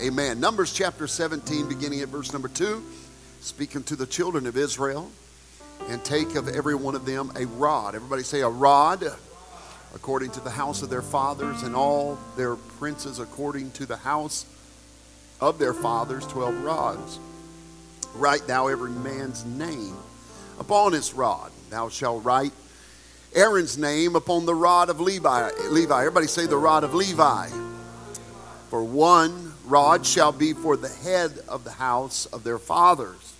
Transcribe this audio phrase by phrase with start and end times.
[0.00, 0.38] Amen.
[0.38, 2.84] Numbers chapter 17, beginning at verse number 2,
[3.40, 5.10] speaking to the children of Israel,
[5.88, 7.96] and take of every one of them a rod.
[7.96, 9.04] Everybody say a rod,
[9.96, 14.46] according to the house of their fathers, and all their princes according to the house
[15.40, 17.18] of their fathers, 12 rods.
[18.14, 19.96] Write thou every man's name
[20.60, 21.50] upon his rod.
[21.70, 22.52] Thou shalt write
[23.34, 25.50] Aaron's name upon the rod of Levi.
[25.70, 25.98] Levi.
[25.98, 27.48] Everybody say the rod of Levi.
[28.70, 33.34] For one rod shall be for the head of the house of their fathers.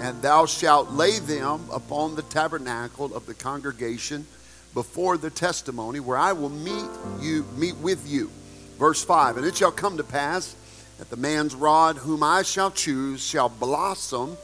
[0.00, 4.26] And thou shalt lay them upon the tabernacle of the congregation
[4.74, 6.88] before the testimony, where I will meet
[7.20, 8.30] you, meet with you.
[8.78, 10.54] Verse 5 And it shall come to pass
[10.98, 14.36] that the man's rod whom I shall choose shall blossom,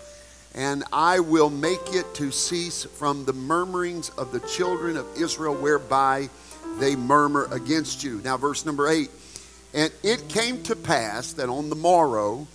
[0.54, 5.54] and I will make it to cease from the murmurings of the children of Israel,
[5.54, 6.28] whereby
[6.78, 8.20] they murmur against you.
[8.24, 9.10] Now, verse number 8
[9.74, 12.46] and it came to pass that on the morrow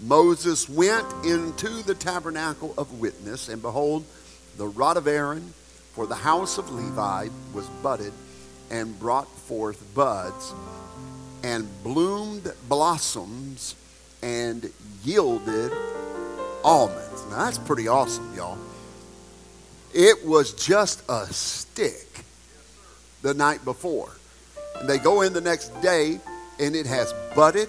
[0.00, 4.04] Moses went into the tabernacle of witness, and behold,
[4.56, 5.52] the rod of Aaron
[5.92, 8.12] for the house of Levi was budded
[8.70, 10.54] and brought forth buds
[11.42, 13.74] and bloomed blossoms
[14.22, 14.70] and
[15.04, 15.72] yielded
[16.62, 17.24] almonds.
[17.30, 18.58] Now that's pretty awesome, y'all.
[19.92, 22.24] It was just a stick
[23.22, 24.10] the night before.
[24.78, 26.20] And they go in the next day
[26.60, 27.68] and it has budded,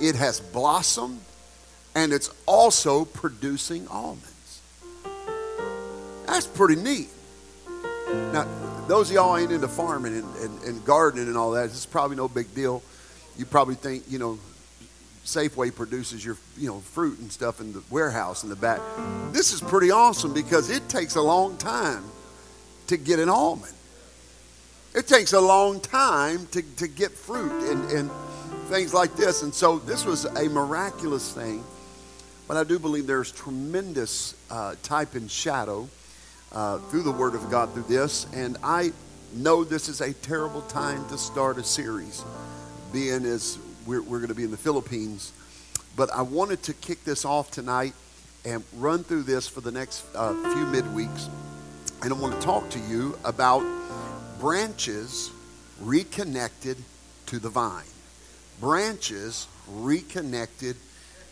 [0.00, 1.20] it has blossomed,
[1.94, 4.60] and it's also producing almonds.
[6.26, 7.08] That's pretty neat.
[8.32, 8.46] Now,
[8.88, 12.16] those of y'all ain't into farming and, and, and gardening and all that, it's probably
[12.16, 12.82] no big deal.
[13.36, 14.38] You probably think, you know,
[15.24, 18.80] Safeway produces your, you know, fruit and stuff in the warehouse in the back.
[19.30, 22.04] This is pretty awesome because it takes a long time
[22.88, 23.72] to get an almond.
[24.94, 28.10] It takes a long time to, to get fruit and, and
[28.68, 29.42] things like this.
[29.42, 31.64] And so this was a miraculous thing.
[32.46, 35.88] But I do believe there's tremendous uh, type and shadow
[36.52, 38.26] uh, through the Word of God through this.
[38.34, 38.92] And I
[39.34, 42.22] know this is a terrible time to start a series,
[42.92, 45.32] being as we're, we're going to be in the Philippines.
[45.96, 47.94] But I wanted to kick this off tonight
[48.44, 51.30] and run through this for the next uh, few midweeks.
[52.02, 53.62] And I want to talk to you about
[54.42, 55.30] branches
[55.80, 56.76] reconnected
[57.26, 57.84] to the vine.
[58.60, 60.74] Branches reconnected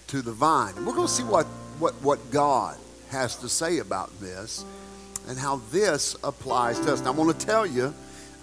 [0.06, 0.76] to the vine.
[0.76, 1.47] We're going to see what,
[1.81, 2.76] what, what God
[3.10, 4.65] has to say about this
[5.26, 7.00] and how this applies to us.
[7.03, 7.93] Now, I want to tell you,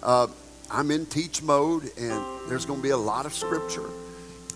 [0.02, 0.26] uh,
[0.70, 3.88] I'm in teach mode, and there's going to be a lot of scripture.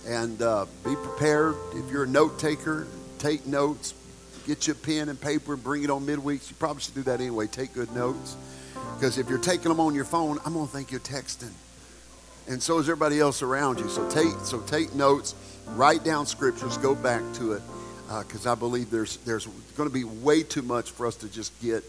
[0.06, 1.55] And uh, be prepared.
[1.73, 2.87] If you're a note taker,
[3.19, 3.94] take notes.
[4.47, 6.50] Get your pen and paper and bring it on midweeks.
[6.50, 7.47] You probably should do that anyway.
[7.47, 8.37] Take good notes.
[8.95, 11.53] Because if you're taking them on your phone, I'm going to think you're texting.
[12.49, 13.89] And so is everybody else around you.
[13.89, 15.35] So take, so take notes,
[15.71, 17.63] write down scriptures, go back to it.
[18.09, 21.29] Because uh, I believe there's, there's going to be way too much for us to
[21.29, 21.85] just get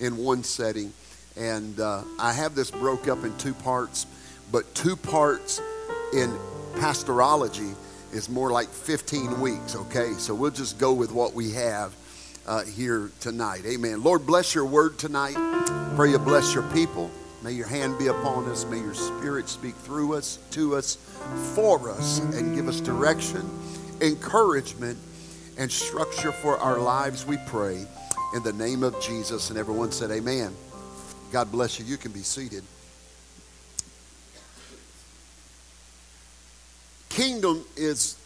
[0.00, 0.92] in one setting.
[1.36, 4.06] And uh, I have this broke up in two parts,
[4.52, 5.60] but two parts
[6.12, 6.30] in
[6.74, 7.74] pastorology
[8.12, 10.12] is more like 15 weeks, okay?
[10.12, 11.92] So we'll just go with what we have
[12.46, 13.62] uh, here tonight.
[13.66, 14.02] Amen.
[14.02, 15.34] Lord, bless your word tonight.
[15.96, 17.10] Pray you bless your people.
[17.42, 18.64] May your hand be upon us.
[18.64, 20.96] May your spirit speak through us, to us,
[21.54, 23.42] for us, and give us direction,
[24.00, 24.98] encouragement,
[25.58, 27.86] and structure for our lives, we pray.
[28.34, 29.50] In the name of Jesus.
[29.50, 30.52] And everyone said, Amen.
[31.30, 31.84] God bless you.
[31.84, 32.64] You can be seated.
[37.08, 38.16] Kingdom is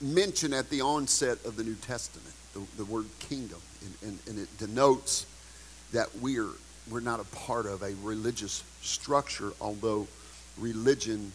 [0.00, 2.29] mentioned at the onset of the New Testament,
[2.76, 5.26] the, the word kingdom, and, and, and it denotes
[5.92, 6.50] that we're
[6.90, 10.08] we're not a part of a religious structure, although
[10.58, 11.32] religion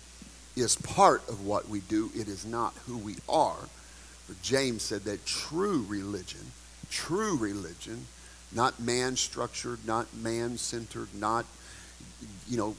[0.56, 3.70] is part of what we do, it is not who we are.
[4.28, 6.52] But James said that true religion,
[6.90, 8.08] true religion,
[8.52, 11.46] not man structured, not man centered, not,
[12.48, 12.76] you know,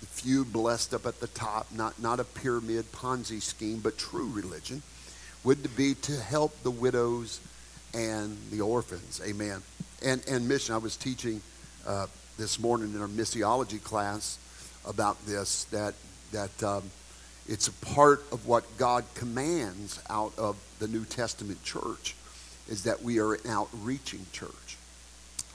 [0.00, 4.82] few blessed up at the top, not, not a pyramid Ponzi scheme, but true religion
[5.44, 7.40] would be to help the widows
[7.94, 9.20] and the orphans.
[9.24, 9.62] Amen.
[10.04, 11.40] And, and mission, I was teaching
[11.86, 12.06] uh,
[12.38, 14.38] this morning in our missiology class
[14.84, 15.94] about this that
[16.32, 16.82] that um,
[17.48, 22.14] It's a part of what God commands out of the New Testament church
[22.68, 24.76] is that we are an outreaching church,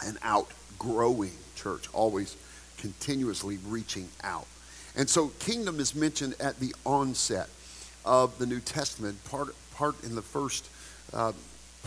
[0.03, 2.35] an outgrowing church, always
[2.77, 4.47] continuously reaching out.
[4.95, 7.49] And so kingdom is mentioned at the onset
[8.03, 10.69] of the New Testament, part, part in the first
[11.13, 11.31] uh,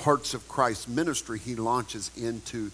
[0.00, 2.70] parts of Christ's ministry, he launches into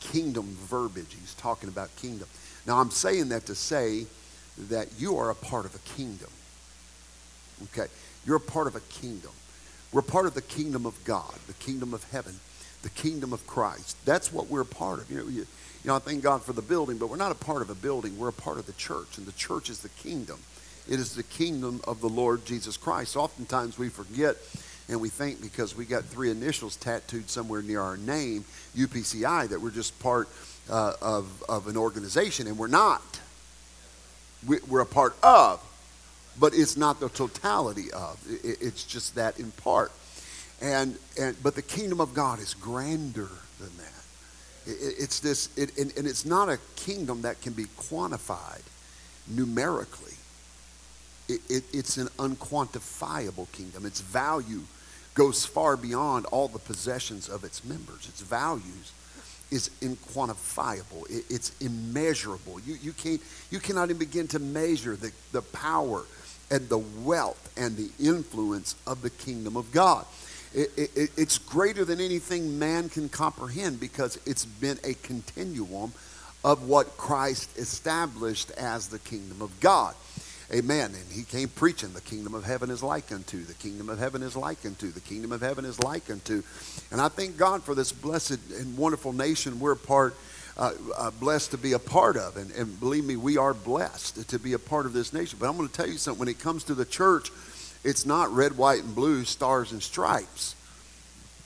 [0.00, 1.14] kingdom verbiage.
[1.18, 2.26] He's talking about kingdom.
[2.66, 4.06] Now, I'm saying that to say
[4.70, 6.30] that you are a part of a kingdom.
[7.64, 7.86] Okay?
[8.24, 9.30] You're a part of a kingdom.
[9.92, 12.40] We're part of the kingdom of God, the kingdom of heaven,
[12.82, 13.96] the kingdom of Christ.
[14.06, 15.10] That's what we're a part of.
[15.10, 15.46] You know, you, you
[15.84, 18.18] know, I thank God for the building, but we're not a part of a building.
[18.18, 20.38] We're a part of the church, and the church is the kingdom.
[20.88, 23.16] It is the kingdom of the Lord Jesus Christ.
[23.16, 24.36] Oftentimes we forget
[24.92, 28.44] and we think because we got three initials tattooed somewhere near our name,
[28.76, 30.28] UPCI, that we're just part
[30.70, 33.20] uh, of, of an organization, and we're not.
[34.46, 35.60] We, we're a part of,
[36.38, 38.20] but it's not the totality of.
[38.28, 39.92] It, it's just that in part.
[40.60, 44.70] And, and, but the kingdom of God is grander than that.
[44.70, 48.62] It, it's this, it, and, and it's not a kingdom that can be quantified
[49.26, 50.12] numerically.
[51.28, 53.86] It, it, it's an unquantifiable kingdom.
[53.86, 54.60] Its value
[55.14, 58.08] goes far beyond all the possessions of its members.
[58.08, 58.92] Its values
[59.50, 61.08] is inquantifiable.
[61.10, 62.58] It, it's immeasurable.
[62.60, 63.20] You, you, can't,
[63.50, 66.04] you cannot even begin to measure the, the power
[66.50, 70.06] and the wealth and the influence of the kingdom of God.
[70.54, 75.92] It, it, it's greater than anything man can comprehend because it's been a continuum
[76.44, 79.94] of what Christ established as the kingdom of God.
[80.54, 80.94] Amen.
[80.94, 84.22] And he came preaching, the kingdom of heaven is like unto, the kingdom of heaven
[84.22, 86.42] is like unto, the kingdom of heaven is like unto.
[86.90, 90.14] And I thank God for this blessed and wonderful nation we're part,
[90.58, 92.36] uh, uh, blessed to be a part of.
[92.36, 95.38] And, and believe me, we are blessed to be a part of this nation.
[95.40, 97.30] But I'm going to tell you something when it comes to the church,
[97.82, 100.54] it's not red, white, and blue, stars and stripes.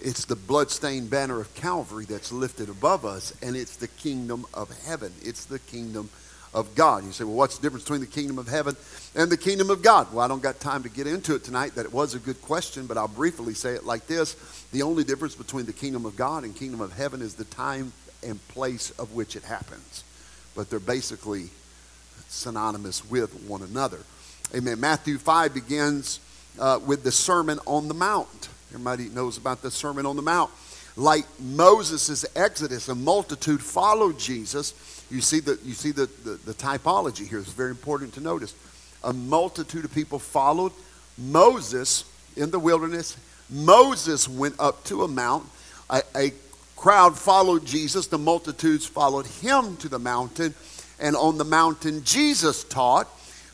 [0.00, 4.68] It's the bloodstained banner of Calvary that's lifted above us, and it's the kingdom of
[4.84, 5.12] heaven.
[5.22, 6.10] It's the kingdom
[6.56, 7.04] of God.
[7.04, 8.74] You say, well, what's the difference between the kingdom of heaven
[9.14, 10.12] and the kingdom of God?
[10.12, 11.74] Well, I don't got time to get into it tonight.
[11.74, 14.34] That it was a good question, but I'll briefly say it like this.
[14.72, 17.92] The only difference between the kingdom of God and kingdom of heaven is the time
[18.26, 20.02] and place of which it happens.
[20.56, 21.50] But they're basically
[22.28, 23.98] synonymous with one another.
[24.54, 24.80] Amen.
[24.80, 26.20] Matthew 5 begins
[26.58, 28.48] uh, with the Sermon on the Mount.
[28.70, 30.50] Everybody knows about the Sermon on the Mount.
[30.96, 34.72] Like Moses' Exodus, a multitude followed Jesus
[35.10, 37.38] you see the, you see the, the, the typology here.
[37.38, 38.54] It's very important to notice.
[39.04, 40.72] A multitude of people followed
[41.16, 42.04] Moses
[42.36, 43.16] in the wilderness.
[43.48, 45.46] Moses went up to a mount.
[45.90, 46.32] A, a
[46.74, 48.08] crowd followed Jesus.
[48.08, 50.54] The multitudes followed him to the mountain.
[50.98, 53.08] And on the mountain, Jesus taught.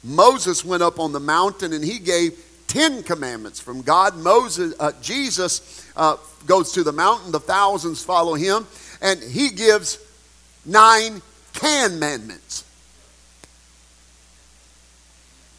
[0.05, 2.33] Moses went up on the mountain and he gave
[2.67, 4.17] Ten Commandments from God.
[4.17, 6.17] Moses, uh, Jesus uh,
[6.47, 7.31] goes to the mountain.
[7.31, 8.67] The thousands follow him.
[9.03, 9.99] And he gives
[10.65, 11.21] nine
[11.63, 12.65] commandments.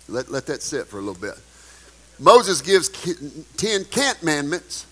[0.10, 1.36] Let, let that sit for a little bit.
[2.20, 2.90] Moses gives
[3.58, 4.86] 10 commandments.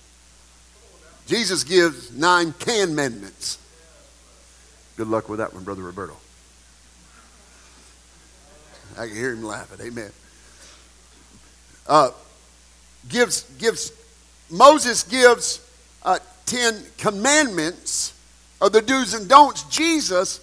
[1.27, 3.57] Jesus gives nine commandments.
[4.97, 6.15] Good luck with that one, Brother Roberto.
[8.97, 9.85] I can hear him laughing.
[9.85, 10.11] Amen.
[11.87, 12.11] Uh,
[13.07, 13.93] gives gives
[14.49, 15.65] Moses gives
[16.03, 18.13] uh, ten commandments
[18.59, 19.63] of the do's and don'ts.
[19.63, 20.39] Jesus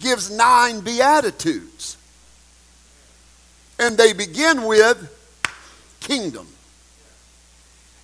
[0.00, 1.96] gives nine Beatitudes.
[3.78, 5.12] And they begin with
[6.00, 6.46] kingdom.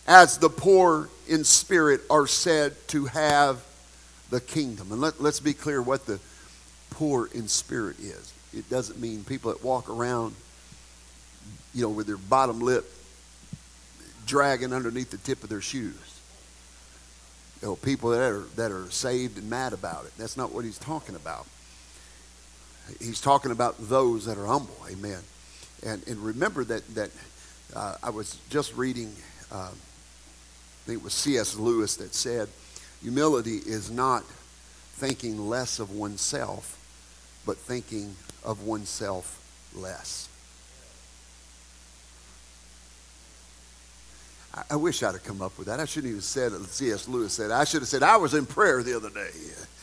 [0.06, 3.64] As the poor in spirit are said to have
[4.30, 4.92] the kingdom.
[4.92, 6.18] And let, let's be clear what the
[6.90, 8.32] poor in spirit is.
[8.52, 10.34] It doesn't mean people that walk around,
[11.72, 12.90] you know, with their bottom lip
[14.26, 16.20] dragging underneath the tip of their shoes.
[17.60, 20.12] You know, people that are, that are saved and mad about it.
[20.18, 21.46] That's not what he's talking about
[22.98, 24.76] he's talking about those that are humble.
[24.90, 25.20] Amen.
[25.84, 27.10] And, and remember that, that
[27.74, 29.14] uh, I was just reading,
[29.50, 31.56] uh, I think it was C.S.
[31.56, 32.48] Lewis that said,
[33.02, 34.24] humility is not
[34.92, 36.78] thinking less of oneself,
[37.44, 39.40] but thinking of oneself
[39.74, 40.28] less.
[44.68, 45.80] I, wish I'd have come up with that.
[45.80, 47.08] I shouldn't even said C.S.
[47.08, 47.50] Lewis said.
[47.50, 49.30] I should have said I was in prayer the other day.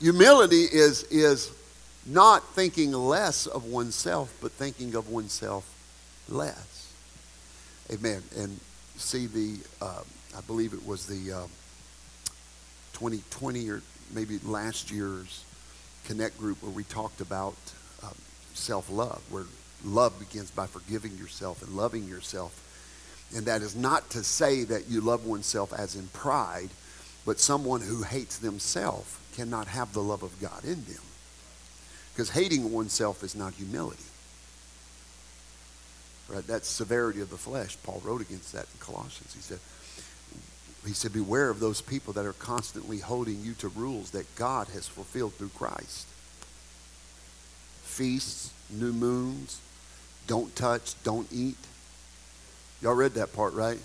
[0.00, 1.50] Humility is is
[2.06, 5.68] not thinking less of oneself, but thinking of oneself
[6.28, 6.92] less.
[7.90, 8.22] Amen.
[8.36, 8.60] And
[8.96, 10.02] see the, uh,
[10.36, 11.46] I believe it was the uh,
[12.92, 13.82] 2020 or
[14.12, 15.44] maybe last year's
[16.04, 17.56] Connect group where we talked about
[18.02, 18.14] um,
[18.52, 19.44] self love, where
[19.84, 22.60] Love begins by forgiving yourself and loving yourself.
[23.36, 26.70] And that is not to say that you love oneself as in pride,
[27.26, 31.02] but someone who hates themselves cannot have the love of God in them.
[32.12, 34.04] Because hating oneself is not humility.
[36.28, 36.46] Right?
[36.46, 37.76] That's severity of the flesh.
[37.82, 39.34] Paul wrote against that in Colossians.
[39.34, 39.58] He said,
[40.86, 44.68] he said, beware of those people that are constantly holding you to rules that God
[44.68, 46.06] has fulfilled through Christ.
[47.82, 49.60] Feasts, new moons,
[50.26, 51.56] don't touch, don't eat.
[52.80, 53.78] Y'all read that part, right?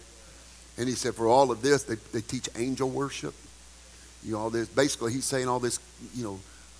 [0.78, 3.34] And he said, for all of this, they, they teach angel worship.
[4.24, 4.68] You know, all this.
[4.68, 5.80] Basically, he's saying all this,
[6.16, 6.40] you know,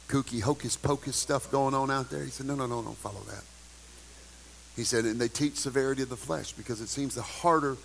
[0.10, 2.24] kooky hocus pocus stuff going on out there.
[2.24, 3.44] He said, no, no, no, don't follow that.
[4.76, 7.78] He said, and they teach severity of the flesh because it seems the harder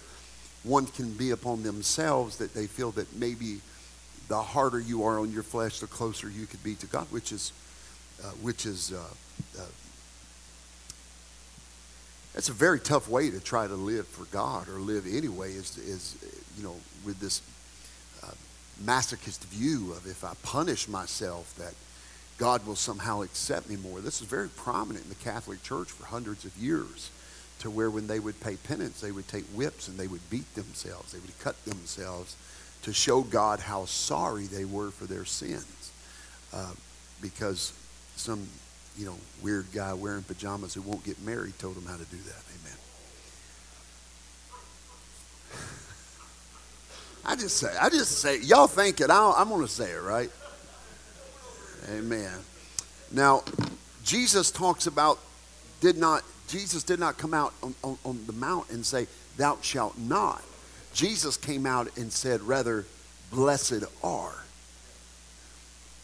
[0.63, 3.61] one can be upon themselves that they feel that maybe
[4.29, 7.31] the harder you are on your flesh, the closer you could be to God, which
[7.31, 7.53] is,
[8.23, 9.67] uh, which is, uh, uh,
[12.35, 15.53] it's a very tough way to try to live for God or live anyway.
[15.53, 16.17] Is is
[16.57, 17.43] you know with this
[18.83, 21.75] masochist view of if I punish myself that
[22.39, 24.01] God will somehow accept me more.
[24.01, 27.11] This is very prominent in the Catholic Church for hundreds of years,
[27.61, 30.53] to where when they would pay penance, they would take whips and they would beat
[30.55, 31.13] themselves.
[31.13, 32.37] They would cut themselves
[32.83, 35.93] to show God how sorry they were for their sins.
[36.53, 36.73] Uh,
[37.23, 37.73] because
[38.17, 38.47] some,
[38.99, 42.17] you know, weird guy wearing pajamas who won't get married told them how to do
[42.17, 42.43] that.
[42.61, 42.64] Amen.
[47.27, 49.11] I just say, I just say, y'all think it.
[49.11, 50.31] i am going to say it, right?
[51.91, 52.33] Amen.
[53.11, 53.45] Now,
[54.05, 55.19] Jesus talks about,
[55.81, 59.59] did not, Jesus did not come out on, on, on the mount and say, Thou
[59.63, 60.43] shalt not.
[60.93, 62.87] Jesus came out and said, rather,
[63.33, 64.45] blessed are.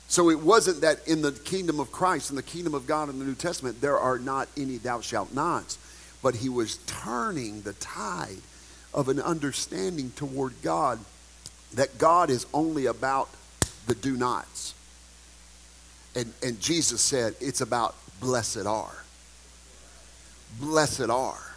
[0.08, 3.20] So it wasn't that in the kingdom of Christ, in the kingdom of God in
[3.20, 5.78] the New Testament, there are not any thou shalt nots.
[6.22, 8.38] But he was turning the tide
[8.92, 10.98] of an understanding toward God
[11.74, 13.28] that God is only about
[13.86, 14.74] the do nots.
[16.14, 19.04] And, and Jesus said, it's about blessed are.
[20.58, 21.54] Blessed are.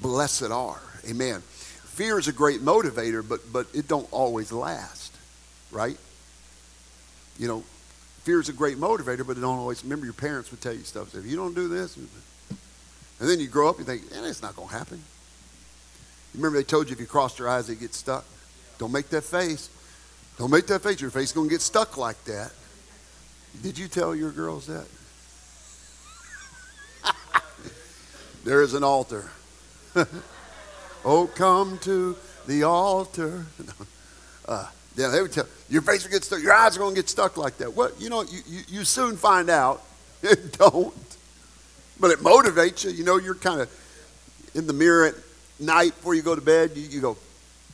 [0.00, 0.80] Blessed are.
[1.08, 1.40] Amen.
[1.40, 5.14] Fear is a great motivator, but, but it don't always last,
[5.70, 5.96] right?
[7.38, 7.64] You know,
[8.22, 9.82] fear is a great motivator, but it don't always.
[9.84, 11.10] Remember, your parents would tell you stuff.
[11.10, 12.08] Say, if you don't do this, and
[13.18, 15.02] then you grow up, you think, eh, it's not going to happen.
[16.36, 18.24] Remember they told you if you crossed your eyes, they get stuck.
[18.78, 19.70] Don't make that face.
[20.38, 21.00] Don't make that face.
[21.00, 22.52] Your face is going to get stuck like that.
[23.62, 24.86] Did you tell your girls that?
[28.44, 29.30] there is an altar.
[31.04, 32.16] oh, come to
[32.46, 33.46] the altar.
[34.46, 36.42] uh, yeah, they would tell your face will get stuck.
[36.42, 37.74] Your eyes are going to get stuck like that.
[37.74, 39.82] What you know, you, you, you soon find out.
[40.22, 40.94] It don't,
[42.00, 42.90] but it motivates you.
[42.90, 43.70] You know, you're kind of
[44.54, 45.14] in the mirror at
[45.58, 46.72] night before you go to bed.
[46.74, 47.16] You, you go,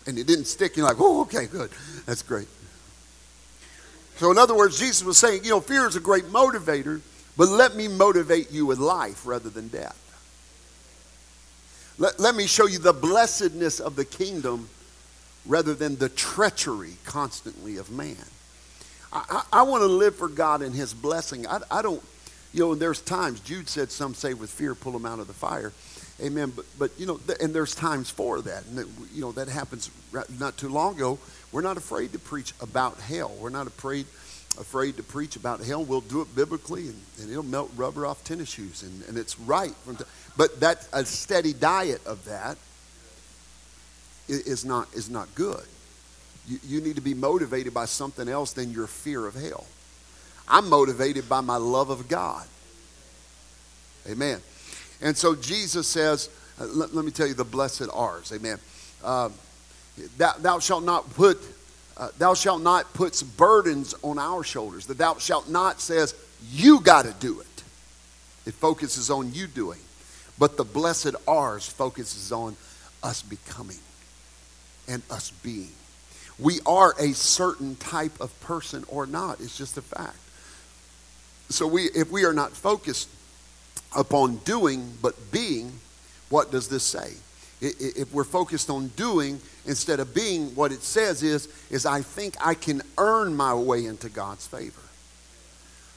[0.07, 0.77] and it didn't stick.
[0.77, 1.71] You're like, oh, okay, good,
[2.07, 2.49] that's great.
[4.17, 7.01] So, in other words, Jesus was saying, you know, fear is a great motivator,
[7.37, 9.99] but let me motivate you with life rather than death.
[11.99, 14.69] Let, let me show you the blessedness of the kingdom
[15.47, 18.17] rather than the treachery constantly of man.
[19.13, 21.47] I, I, I want to live for God and His blessing.
[21.47, 22.03] I, I don't,
[22.53, 25.33] you know, there's times, Jude said, some say with fear, pull them out of the
[25.33, 25.73] fire.
[26.23, 26.53] Amen.
[26.55, 28.65] But, but you know, and there's times for that.
[28.67, 29.91] And, that, you know, that happens
[30.39, 31.19] not too long ago.
[31.51, 33.33] We're not afraid to preach about hell.
[33.41, 34.07] We're not afraid
[34.59, 35.83] afraid to preach about hell.
[35.83, 38.83] We'll do it biblically, and, and it'll melt rubber off tennis shoes.
[38.83, 39.75] And, and it's right.
[40.37, 42.59] But that a steady diet of that
[44.29, 45.65] is not, is not good.
[46.47, 49.67] You, you need to be motivated by something else than your fear of hell.
[50.49, 52.47] I'm motivated by my love of God.
[54.09, 54.41] Amen.
[55.03, 56.31] And so Jesus says,
[56.61, 58.33] uh, let, let, me tell you the blessed ours.
[58.33, 58.59] Amen.
[59.03, 59.31] Uh,
[60.17, 61.39] thou, thou, shalt not put,
[61.97, 64.87] uh, thou shalt not put burdens on our shoulders.
[64.87, 66.15] The thou shalt not says,
[66.51, 67.47] you got to do it.
[68.47, 69.81] It focuses on you doing.
[70.39, 72.57] But the blessed ours focuses on
[73.03, 73.79] us becoming
[74.89, 75.73] and us being.
[76.39, 79.41] We are a certain type of person or not.
[79.41, 80.17] It's just a fact.
[81.51, 83.09] So we, if we are not focused
[83.97, 85.73] upon doing but being,
[86.29, 87.13] what does this say?
[87.61, 92.35] If we're focused on doing instead of being, what it says is, is I think
[92.45, 94.81] I can earn my way into God's favor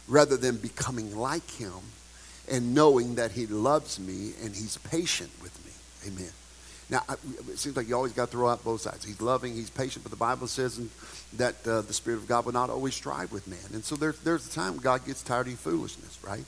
[0.08, 1.74] rather than becoming like him
[2.52, 6.12] and knowing that he loves me and he's patient with me.
[6.12, 6.32] Amen.
[6.90, 7.02] Now,
[7.50, 9.04] it seems like you always got to throw out both sides.
[9.04, 10.80] He's loving, he's patient, but the Bible says
[11.34, 13.74] that uh, the Spirit of God will not always strive with man.
[13.74, 16.46] And so there's, there's a time God gets tired of your foolishness, right?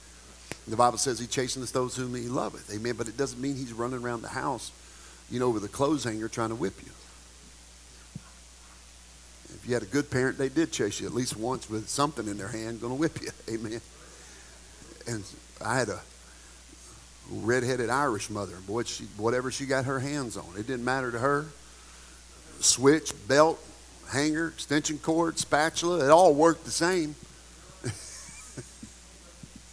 [0.67, 2.73] The Bible says he chasteneth those whom he loveth.
[2.73, 2.95] Amen.
[2.97, 4.71] But it doesn't mean he's running around the house,
[5.29, 6.91] you know, with a clothes hanger trying to whip you.
[9.55, 12.27] If you had a good parent, they did chase you at least once with something
[12.27, 13.29] in their hand going to whip you.
[13.53, 13.81] Amen.
[15.07, 15.23] And
[15.63, 16.01] I had a
[17.31, 18.55] redheaded Irish mother.
[18.67, 21.45] Boy, she, whatever she got her hands on, it didn't matter to her.
[22.59, 23.59] Switch, belt,
[24.09, 27.15] hanger, extension cord, spatula, it all worked the same.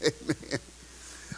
[0.04, 0.60] Amen.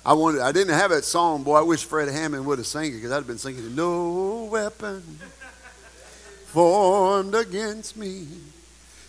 [0.04, 1.56] I wanted, I didn't have that song, boy.
[1.56, 3.73] I wish Fred Hammond would have sang it because I'd have been singing, it.
[3.73, 5.02] No weapon
[6.46, 8.28] formed against me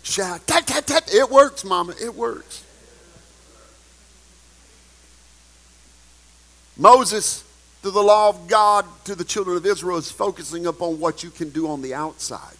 [0.02, 0.38] shall.
[0.40, 1.14] Tat, tat, tat.
[1.14, 1.94] It works, Mama.
[2.02, 2.64] It works.
[6.76, 7.44] Moses,
[7.82, 11.30] through the law of God to the children of Israel, is focusing upon what you
[11.30, 12.56] can do on the outside.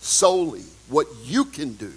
[0.00, 1.92] Solely what you can do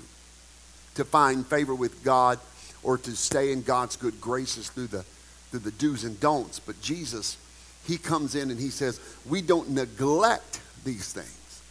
[0.96, 2.40] to find favor with God
[2.86, 5.04] or to stay in God's good graces through the,
[5.50, 6.60] through the do's and don'ts.
[6.60, 7.38] But Jesus,
[7.86, 11.62] he comes in and he says, we don't neglect these things.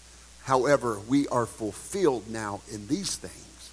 [0.42, 3.70] However, we are fulfilled now in these things.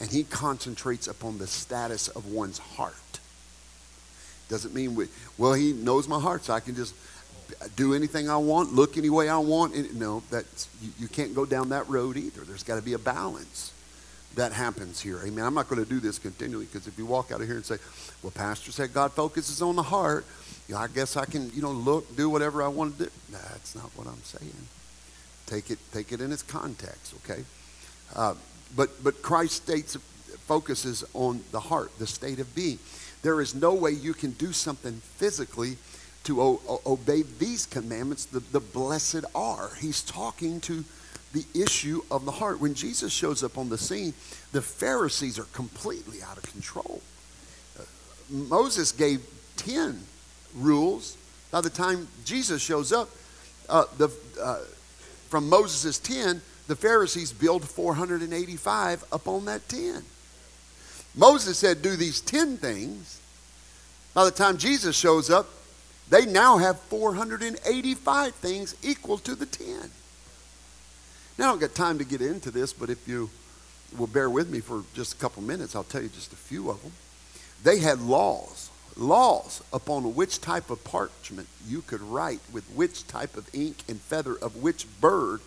[0.00, 2.94] And he concentrates upon the status of one's heart.
[4.48, 5.06] Doesn't mean, we,
[5.38, 6.94] well, he knows my heart, so I can just
[7.76, 9.94] do anything I want, look any way I want.
[9.94, 12.40] No, that's, you, you can't go down that road either.
[12.40, 13.73] There's got to be a balance
[14.36, 15.20] that happens here.
[15.24, 15.44] Amen.
[15.44, 17.64] I'm not going to do this continually because if you walk out of here and
[17.64, 17.76] say,
[18.22, 20.24] well, Pastor said God focuses on the heart,
[20.68, 23.10] you know, I guess I can, you know, look, do whatever I want to do.
[23.30, 24.52] That's not what I'm saying.
[25.46, 27.44] Take it, take it in its context, okay?
[28.14, 28.34] Uh,
[28.74, 29.96] but, but Christ states,
[30.46, 32.78] focuses on the heart, the state of being.
[33.22, 35.76] There is no way you can do something physically
[36.24, 39.70] to o- obey these commandments, the, the blessed are.
[39.80, 40.84] He's talking to
[41.34, 42.60] the issue of the heart.
[42.60, 44.14] When Jesus shows up on the scene,
[44.52, 47.02] the Pharisees are completely out of control.
[47.78, 47.82] Uh,
[48.30, 49.20] Moses gave
[49.56, 50.00] 10
[50.54, 51.16] rules.
[51.50, 53.10] By the time Jesus shows up,
[53.68, 54.08] uh, the,
[54.40, 54.60] uh,
[55.28, 60.02] from Moses' 10, the Pharisees build 485 upon that 10.
[61.16, 63.20] Moses said, Do these 10 things.
[64.14, 65.48] By the time Jesus shows up,
[66.08, 69.90] they now have 485 things equal to the 10.
[71.36, 73.30] Now, I don't got time to get into this, but if you
[73.96, 76.70] will bear with me for just a couple minutes, I'll tell you just a few
[76.70, 76.92] of them.
[77.62, 83.36] They had laws, laws upon which type of parchment you could write with which type
[83.36, 85.40] of ink and feather of which bird,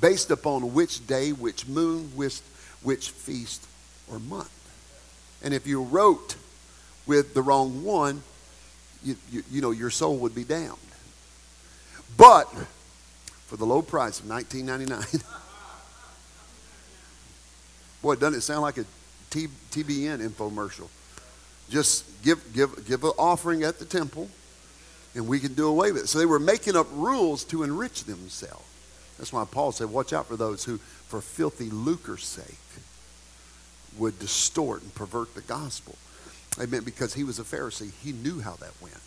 [0.00, 2.40] based upon which day, which moon, which,
[2.82, 3.66] which feast
[4.10, 4.50] or month.
[5.42, 6.36] And if you wrote
[7.06, 8.22] with the wrong one,
[9.04, 10.76] you, you, you know, your soul would be damned.
[12.16, 12.52] But
[13.48, 15.22] for the low price of 19.99.
[18.02, 18.84] Boy, doesn't it sound like a
[19.30, 20.88] T, TBN infomercial?
[21.70, 24.28] Just give give give an offering at the temple,
[25.14, 26.06] and we can do away with it.
[26.08, 28.64] So they were making up rules to enrich themselves.
[29.16, 32.58] That's why Paul said, "Watch out for those who, for filthy lucre's sake,
[33.98, 35.96] would distort and pervert the gospel."
[36.60, 36.84] Amen.
[36.84, 39.00] Because he was a Pharisee, he knew how that went.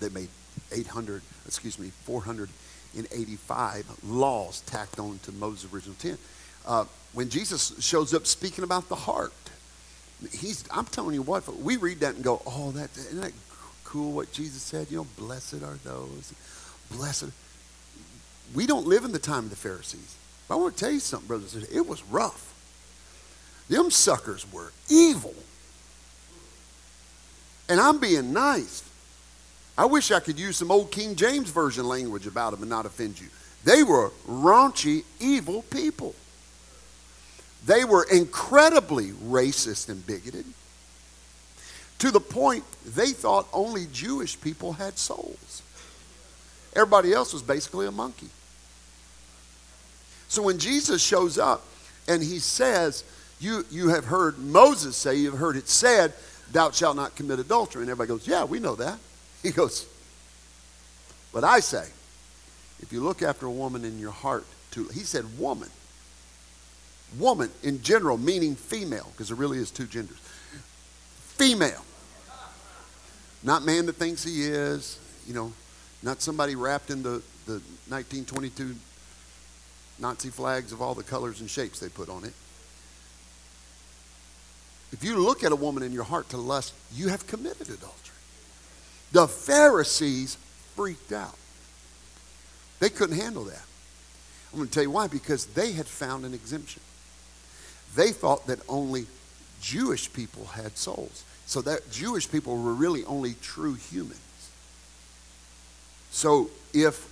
[0.00, 0.28] They made
[0.72, 2.48] 800, excuse me, 400
[2.94, 6.18] in 85 laws tacked on to Moses' original 10.
[6.66, 9.32] Uh, when Jesus shows up speaking about the heart,
[10.32, 13.32] he's, I'm telling you what, we read that and go, oh, that, isn't that
[13.84, 14.88] cool what Jesus said?
[14.90, 16.32] You know, blessed are those.
[16.92, 17.30] Blessed.
[18.54, 20.16] We don't live in the time of the Pharisees.
[20.48, 21.78] But I want to tell you something, brothers and sisters.
[21.78, 22.52] It was rough.
[23.68, 25.34] Them suckers were evil.
[27.68, 28.82] And I'm being nice.
[29.80, 32.84] I wish I could use some old King James Version language about them and not
[32.84, 33.28] offend you.
[33.64, 36.14] They were raunchy, evil people.
[37.64, 40.44] They were incredibly racist and bigoted
[41.98, 45.62] to the point they thought only Jewish people had souls.
[46.76, 48.28] Everybody else was basically a monkey.
[50.28, 51.64] So when Jesus shows up
[52.06, 53.02] and he says,
[53.40, 56.12] you, you have heard Moses say, you've heard it said,
[56.52, 57.80] thou shalt not commit adultery.
[57.80, 58.98] And everybody goes, yeah, we know that.
[59.42, 59.86] He goes,
[61.32, 61.86] But I say,
[62.80, 65.68] if you look after a woman in your heart, to, he said woman.
[67.18, 70.18] Woman in general, meaning female, because there really is two genders.
[71.36, 71.84] Female.
[73.42, 75.52] Not man that thinks he is, you know,
[76.02, 78.76] not somebody wrapped in the, the 1922
[79.98, 82.32] Nazi flags of all the colors and shapes they put on it.
[84.92, 88.09] If you look at a woman in your heart to lust, you have committed adultery.
[89.12, 90.36] The Pharisees
[90.74, 91.36] freaked out.
[92.78, 93.62] They couldn't handle that.
[94.52, 95.06] I'm going to tell you why.
[95.06, 96.82] Because they had found an exemption.
[97.94, 99.06] They thought that only
[99.60, 101.24] Jewish people had souls.
[101.46, 104.20] So that Jewish people were really only true humans.
[106.10, 107.08] So if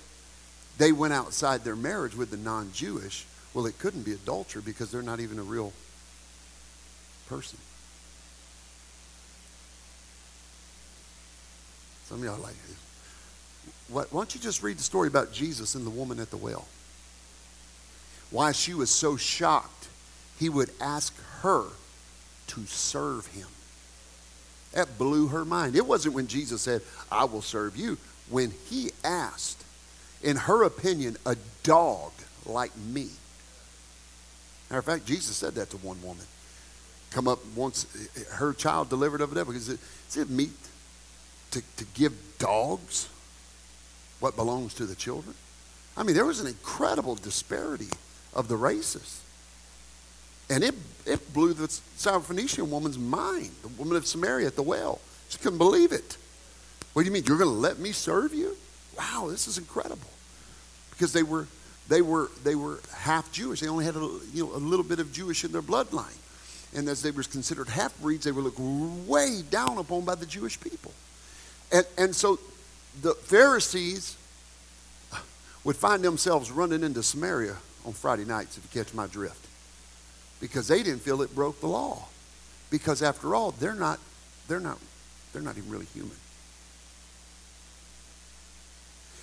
[0.77, 4.91] they went outside their marriage with the non Jewish, well, it couldn't be adultery because
[4.91, 5.73] they're not even a real
[7.27, 7.59] person.
[12.09, 12.55] Some of y'all like,
[13.87, 16.37] what, why don't you just read the story about Jesus and the woman at the
[16.37, 16.67] well?
[18.31, 19.89] Why she was so shocked
[20.39, 21.65] he would ask her
[22.47, 23.47] to serve him.
[24.73, 25.75] That blew her mind.
[25.75, 27.99] It wasn't when Jesus said, I will serve you.
[28.27, 29.63] When he asked,
[30.23, 32.11] in her opinion, a dog
[32.43, 33.09] like me.
[34.71, 36.25] Matter of fact, Jesus said that to one woman.
[37.11, 37.85] Come up once,
[38.33, 39.55] her child delivered of a devil.
[39.55, 40.49] Is it meat
[41.51, 43.09] to, to give dogs
[44.19, 45.35] what belongs to the children?
[45.95, 47.89] I mean, there was an incredible disparity
[48.33, 49.21] of the races.
[50.49, 54.99] And it, it blew the Syrophoenician woman's mind, the woman of Samaria at the well.
[55.29, 56.17] She couldn't believe it.
[56.93, 57.23] What do you mean?
[57.25, 58.57] You're going to let me serve you?
[58.97, 60.09] Wow, this is incredible.
[60.89, 61.47] Because they were,
[61.87, 63.59] they were, they were half Jewish.
[63.59, 66.17] They only had a, you know, a little bit of Jewish in their bloodline.
[66.75, 70.25] And as they were considered half breeds, they were looked way down upon by the
[70.25, 70.93] Jewish people.
[71.71, 72.39] And, and so
[73.01, 74.17] the Pharisees
[75.63, 77.55] would find themselves running into Samaria
[77.85, 79.49] on Friday nights, if you catch my drift
[80.39, 82.07] because they didn't feel it broke the law.
[82.69, 83.99] Because after all, they're not,
[84.47, 84.77] they're not,
[85.33, 86.15] they're not even really human.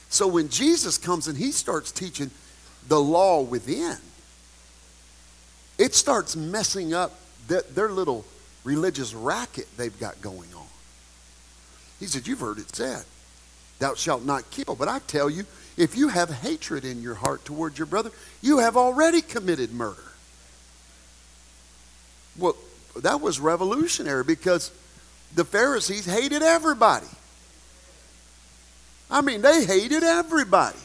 [0.09, 2.31] So when Jesus comes and he starts teaching
[2.89, 3.97] the law within,
[5.79, 8.25] it starts messing up their, their little
[8.65, 10.67] religious racket they've got going on.
[12.01, 13.05] He said, You've heard it said,
[13.79, 14.75] Thou shalt not kill.
[14.75, 15.45] But I tell you,
[15.77, 18.11] if you have hatred in your heart towards your brother,
[18.43, 20.03] you have already committed murder.
[22.39, 22.57] Well,
[22.97, 24.71] that was revolutionary because
[25.35, 27.07] the Pharisees hated everybody.
[29.11, 30.79] I mean, they hated everybody.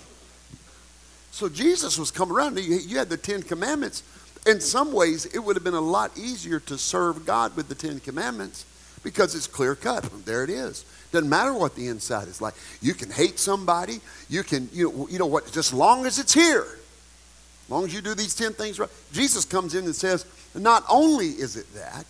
[1.31, 2.59] So Jesus was coming around.
[2.59, 4.03] You had the Ten Commandments.
[4.45, 7.75] In some ways, it would have been a lot easier to serve God with the
[7.75, 8.65] Ten Commandments
[9.03, 10.09] because it's clear cut.
[10.25, 10.85] There it is.
[11.11, 12.53] Doesn't matter what the inside is like.
[12.81, 13.99] You can hate somebody.
[14.29, 16.61] You can, you know, you know what, just long as it's here.
[16.61, 18.89] As long as you do these 10 things right.
[19.11, 22.05] Jesus comes in and says, not only is it that,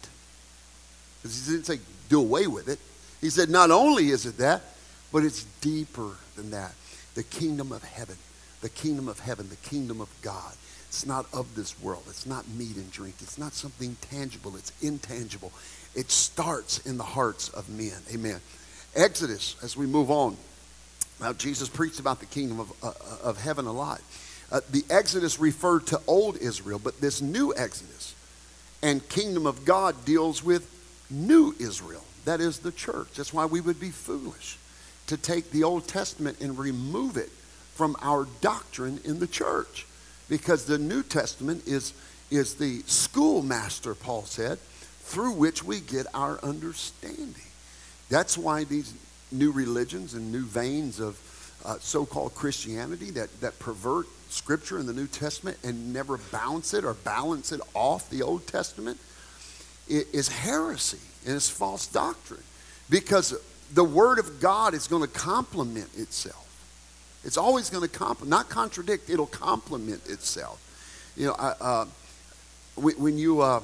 [1.22, 2.80] because he didn't say do away with it,
[3.22, 4.62] he said not only is it that,
[5.12, 6.74] but it's deeper than that.
[7.16, 8.18] The kingdom of heaven,
[8.62, 10.54] the kingdom of heaven, the kingdom of God.
[10.88, 12.04] It's not of this world.
[12.08, 13.16] It's not meat and drink.
[13.22, 14.56] It's not something tangible.
[14.58, 15.52] It's intangible.
[15.96, 17.98] It starts in the hearts of men.
[18.14, 18.42] Amen.
[18.96, 20.38] Exodus, as we move on.
[21.20, 24.02] Now, Jesus preached about the kingdom of, uh, of heaven a lot.
[24.52, 28.16] Uh, the Exodus referred to old Israel, but this new Exodus
[28.84, 30.68] and kingdom of God deals with
[31.10, 32.04] new Israel.
[32.26, 33.08] That is the church.
[33.16, 34.58] That's why we would be foolish
[35.08, 37.30] to take the Old Testament and remove it
[37.76, 39.86] from our doctrine in the church.
[40.30, 41.94] Because the New Testament is,
[42.30, 44.60] is the schoolmaster, Paul said,
[45.02, 47.51] through which we get our understanding.
[48.12, 48.94] That's why these
[49.32, 51.18] new religions and new veins of
[51.64, 56.74] uh, so called Christianity that, that pervert Scripture in the New Testament and never bounce
[56.74, 59.00] it or balance it off the Old Testament
[59.88, 62.44] is heresy and it's false doctrine
[62.90, 63.34] because
[63.74, 66.38] the Word of God is going to complement itself.
[67.24, 70.60] It's always going to complement, not contradict, it'll complement itself.
[71.16, 71.86] You know, I, uh,
[72.76, 73.62] when you, uh,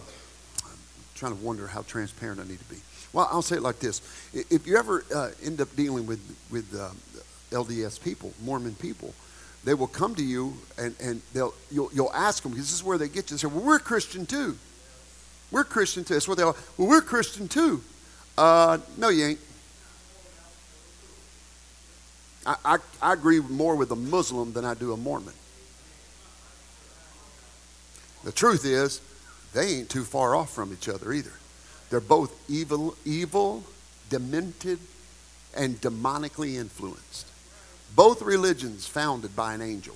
[0.64, 0.72] I'm
[1.16, 2.78] trying to wonder how transparent I need to be.
[3.18, 4.00] Well, I'll say it like this.
[4.32, 6.20] If you ever uh, end up dealing with,
[6.52, 6.90] with uh,
[7.50, 9.12] LDS people, Mormon people,
[9.64, 12.84] they will come to you and, and they'll, you'll, you'll ask them, because this is
[12.84, 13.38] where they get you.
[13.38, 14.56] They say, well, we're Christian too.
[15.50, 16.14] We're Christian too.
[16.14, 17.82] That's what they'll, well, we're Christian too.
[18.38, 19.40] Uh, no, you ain't.
[22.46, 25.34] I, I, I agree more with a Muslim than I do a Mormon.
[28.24, 29.02] The truth is,
[29.56, 31.34] they ain't too far off from each other either.
[31.90, 33.64] They're both evil, evil,
[34.10, 34.80] demented,
[35.56, 37.28] and demonically influenced.
[37.96, 39.96] Both religions founded by an angel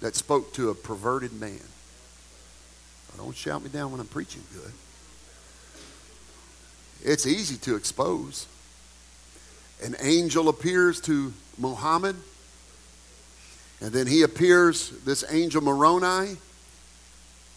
[0.00, 1.60] that spoke to a perverted man.
[3.16, 4.72] Don't shout me down when I'm preaching good.
[7.02, 8.46] It's easy to expose.
[9.82, 12.14] An angel appears to Muhammad,
[13.80, 16.36] and then he appears, this angel Moroni,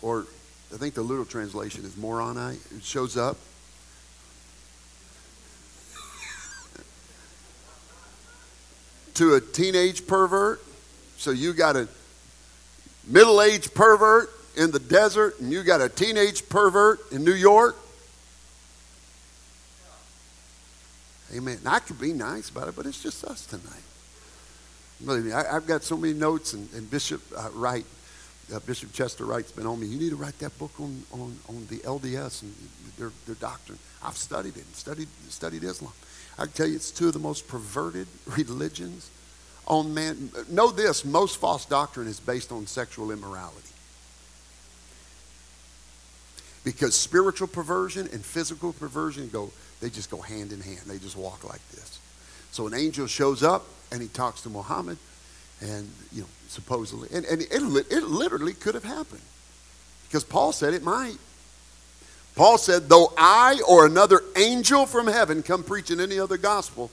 [0.01, 0.25] or
[0.73, 3.37] I think the literal translation is Moroni, it shows up
[9.15, 10.63] to a teenage pervert.
[11.17, 11.87] So you got a
[13.05, 17.75] middle aged pervert in the desert, and you got a teenage pervert in New York.
[21.35, 21.59] Amen.
[21.65, 23.83] I could be nice about it, but it's just us tonight.
[25.05, 27.85] Believe me, I, have got so many notes, and, and Bishop uh, Wright,
[28.53, 29.87] uh, Bishop Chester Wright's been on me.
[29.87, 32.53] You need to write that book on, on, on the LDS and
[32.97, 33.79] their, their doctrine.
[34.03, 35.93] I've studied it and studied, studied Islam.
[36.37, 39.09] I can tell you it's two of the most perverted religions
[39.67, 40.31] on man.
[40.49, 43.67] Know this most false doctrine is based on sexual immorality.
[46.63, 50.81] Because spiritual perversion and physical perversion go, they just go hand in hand.
[50.85, 51.99] They just walk like this.
[52.51, 54.97] So an angel shows up and he talks to Muhammad,
[55.61, 59.21] and you know, supposedly, and, and it, it literally could have happened.
[60.07, 61.17] Because Paul said it might.
[62.35, 66.91] Paul said, though I or another angel from heaven come preaching any other gospel,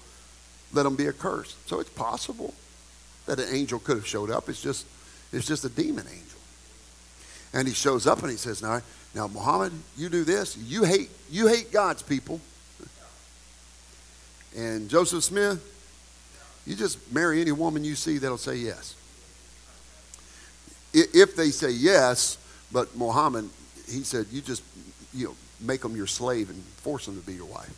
[0.73, 1.57] let them be accursed.
[1.69, 2.55] So it's possible
[3.27, 4.49] that an angel could have showed up.
[4.49, 4.87] It's just,
[5.33, 6.39] it's just a demon angel.
[7.53, 8.83] And he shows up and he says, now,
[9.15, 10.57] now Muhammad, you do this.
[10.57, 12.41] You hate, you hate God's people.
[14.57, 15.63] And Joseph Smith,
[16.69, 18.95] you just marry any woman you see that'll say yes.
[20.93, 22.37] If they say yes,
[22.71, 23.49] but Muhammad,
[23.87, 24.63] he said, you just
[25.15, 27.75] you know, make them your slave and force them to be your wife.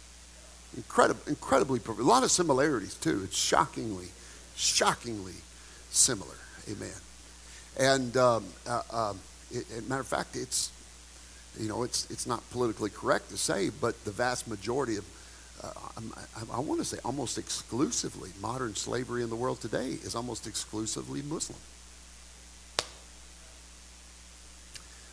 [0.76, 3.22] Incredible, incredibly, a lot of similarities too.
[3.24, 4.08] It's shockingly,
[4.56, 5.34] shockingly
[5.90, 6.34] similar.
[6.68, 6.90] Amen.
[7.78, 9.20] And um, uh, um,
[9.52, 10.72] it, it, matter of fact, it's
[11.58, 15.04] you know it's it's not politically correct to say, but the vast majority of
[15.62, 15.72] uh,
[16.36, 20.46] I, I, want to say almost exclusively modern slavery in the world today is almost
[20.46, 21.58] exclusively Muslim.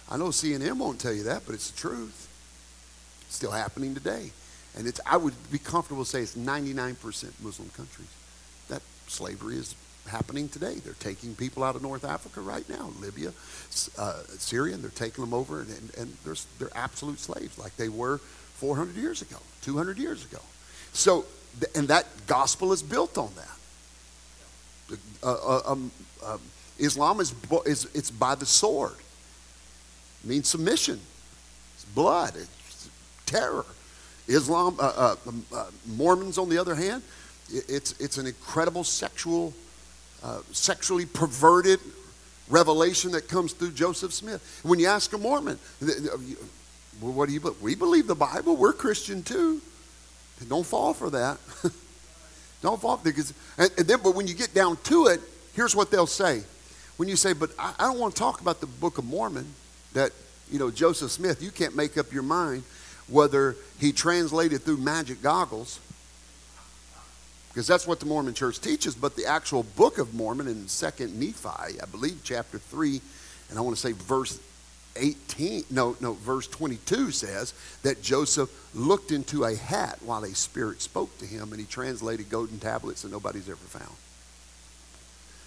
[0.09, 2.29] I know CNN won't tell you that, but it's the truth.
[3.23, 4.31] It's still happening today.
[4.77, 6.95] And it's, I would be comfortable to say it's 99%
[7.41, 8.07] Muslim countries.
[8.69, 9.75] That slavery is
[10.07, 10.75] happening today.
[10.75, 13.33] They're taking people out of North Africa right now, Libya,
[13.97, 17.75] uh, Syria, and they're taking them over, and, and, and they're, they're absolute slaves like
[17.75, 18.21] they were
[18.57, 20.39] 400 years ago, 200 years ago.
[20.93, 21.25] So,
[21.75, 24.97] and that gospel is built on that.
[25.23, 25.91] Uh, uh, um,
[26.23, 26.37] uh,
[26.79, 27.33] Islam is,
[27.65, 28.95] is it's by the sword.
[30.23, 30.99] It means submission.
[31.75, 32.35] It's blood.
[32.35, 32.89] It's
[33.25, 33.65] terror.
[34.27, 37.03] Islam, uh, uh, um, uh, Mormons, on the other hand,
[37.49, 39.53] it's, it's an incredible sexual,
[40.51, 41.79] sexually perverted
[42.49, 44.61] revelation that comes through Joseph Smith.
[44.63, 45.57] When you ask a Mormon,
[47.01, 47.61] well, what do you believe?
[47.61, 48.55] We believe the Bible.
[48.55, 49.61] We're Christian too.
[50.47, 51.37] Don't fall for that.
[52.61, 55.21] Don't fall because and, and, then but when you get down to it,
[55.53, 56.43] here's what they'll say.
[56.97, 59.45] When you say, but I, I don't want to talk about the Book of Mormon,
[59.93, 60.11] that
[60.51, 62.63] you know, Joseph Smith, you can't make up your mind
[63.07, 65.79] whether he translated through magic goggles
[67.49, 68.93] because that's what the Mormon church teaches.
[68.93, 73.01] But the actual Book of Mormon in Second Nephi, I believe, chapter three,
[73.49, 74.39] and I want to say verse
[74.97, 80.81] 18, no, no, verse 22 says that Joseph looked into a hat while a spirit
[80.81, 83.95] spoke to him and he translated golden tablets that nobody's ever found.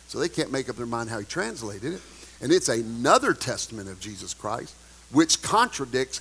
[0.09, 2.01] So they can't make up their mind how he translated it.
[2.41, 4.75] And it's another testament of Jesus Christ
[5.13, 6.21] which contradicts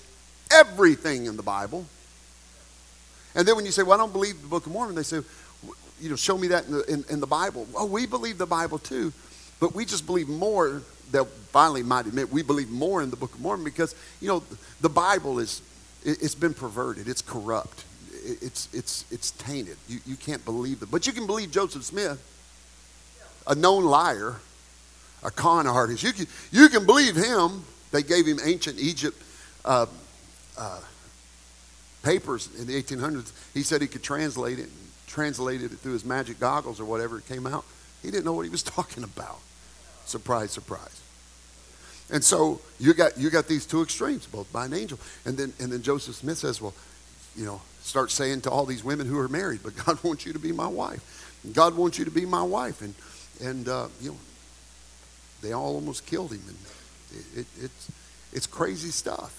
[0.52, 1.86] everything in the Bible.
[3.36, 5.22] And then when you say, well, I don't believe the Book of Mormon, they say,
[6.02, 7.68] you know, show me that in the, in, in the Bible.
[7.74, 9.14] Well, we believe the Bible too,
[9.60, 13.34] but we just believe more that finally might admit we believe more in the Book
[13.34, 14.44] of Mormon because you know
[14.82, 15.62] the Bible is
[16.06, 17.86] it, has been perverted, it's corrupt,
[18.24, 19.78] it's it's it's tainted.
[19.88, 22.22] You you can't believe it, but you can believe Joseph Smith,
[23.48, 24.38] a known liar,
[25.24, 26.04] a con artist.
[26.04, 27.64] You can you can believe him.
[27.92, 29.22] They gave him ancient Egypt.
[29.66, 29.88] Uh,
[30.58, 30.80] uh,
[32.04, 33.32] papers in the 1800s.
[33.54, 34.70] He said he could translate it,
[35.08, 37.66] translated it through his magic goggles or whatever it came out.
[38.02, 39.40] He didn't know what he was talking about.
[40.10, 41.02] Surprise, surprise.
[42.12, 45.00] And so you got you got these two extremes, both by an angel.
[45.26, 46.74] And then and then Joseph Smith says, Well,
[47.36, 50.34] you know, start saying to all these women who are married, but God wants you
[50.34, 51.36] to be my wife.
[51.54, 52.82] God wants you to be my wife.
[52.82, 52.96] And
[53.42, 54.18] and uh, you know,
[55.42, 56.42] they all almost killed him.
[56.48, 56.58] And
[57.12, 57.92] it, it, it's
[58.34, 59.36] it's crazy stuff.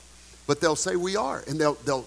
[0.47, 2.07] But they'll say we are, and they'll they'll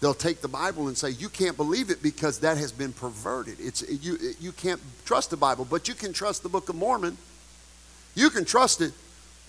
[0.00, 3.56] they'll take the Bible and say you can't believe it because that has been perverted.
[3.58, 7.18] It's you you can't trust the Bible, but you can trust the Book of Mormon
[8.14, 8.92] you can trust it.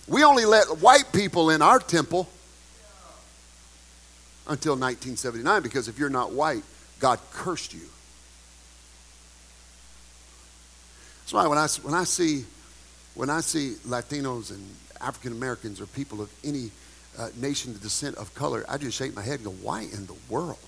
[0.08, 2.28] We only let white people in our temple
[4.48, 6.62] until 1979 because if you're not white,
[7.00, 7.80] God cursed you.
[11.20, 12.44] That's why when I, when I see
[13.16, 14.62] when I see Latinos and
[15.00, 16.70] African Americans or people of any
[17.18, 20.06] uh, nation of descent of color, I just shake my head and go, why in
[20.06, 20.58] the world?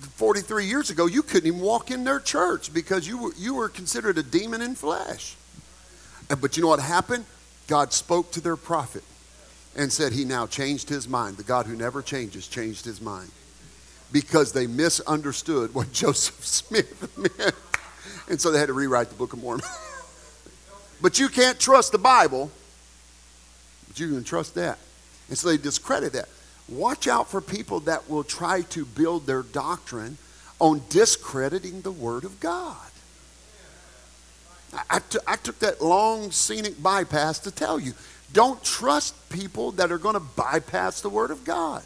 [0.00, 3.70] 43 years ago, you couldn't even walk in their church because you were, you were
[3.70, 5.37] considered a demon in flesh.
[6.28, 7.24] But you know what happened?
[7.66, 9.02] God spoke to their prophet
[9.76, 11.36] and said he now changed his mind.
[11.36, 13.30] The God who never changes changed his mind.
[14.12, 17.54] because they misunderstood what Joseph Smith meant.
[18.28, 19.64] And so they had to rewrite the Book of Mormon.
[21.02, 22.50] but you can't trust the Bible,
[23.86, 24.78] but you can trust that.
[25.28, 26.28] And so they discredit that.
[26.68, 30.18] Watch out for people that will try to build their doctrine
[30.58, 32.76] on discrediting the Word of God.
[34.90, 37.94] I, t- I took that long scenic bypass to tell you
[38.32, 41.82] don't trust people that are going to bypass the Word of God.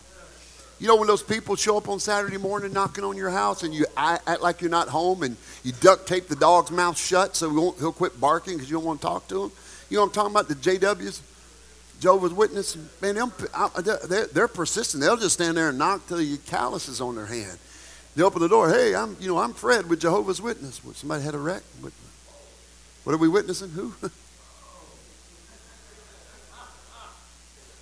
[0.81, 3.73] You know, when those people show up on Saturday morning knocking on your house and
[3.73, 7.49] you act like you're not home and you duct tape the dog's mouth shut so
[7.49, 9.53] he he'll quit barking because you don't want to talk to him?
[9.89, 10.49] You know what I'm talking about?
[10.49, 11.21] The JWs?
[12.01, 15.05] Jehovah's Witness, man, they're, they're persistent.
[15.05, 17.57] They'll just stand there and knock till you calluses on their hand.
[18.17, 18.71] They open the door.
[18.71, 20.85] Hey, I'm, you know, I'm Fred with Jehovah's Witness.
[20.85, 21.63] What, somebody had a wreck.
[21.81, 21.93] What,
[23.05, 23.71] what are we witnessing?
[23.71, 23.93] Who?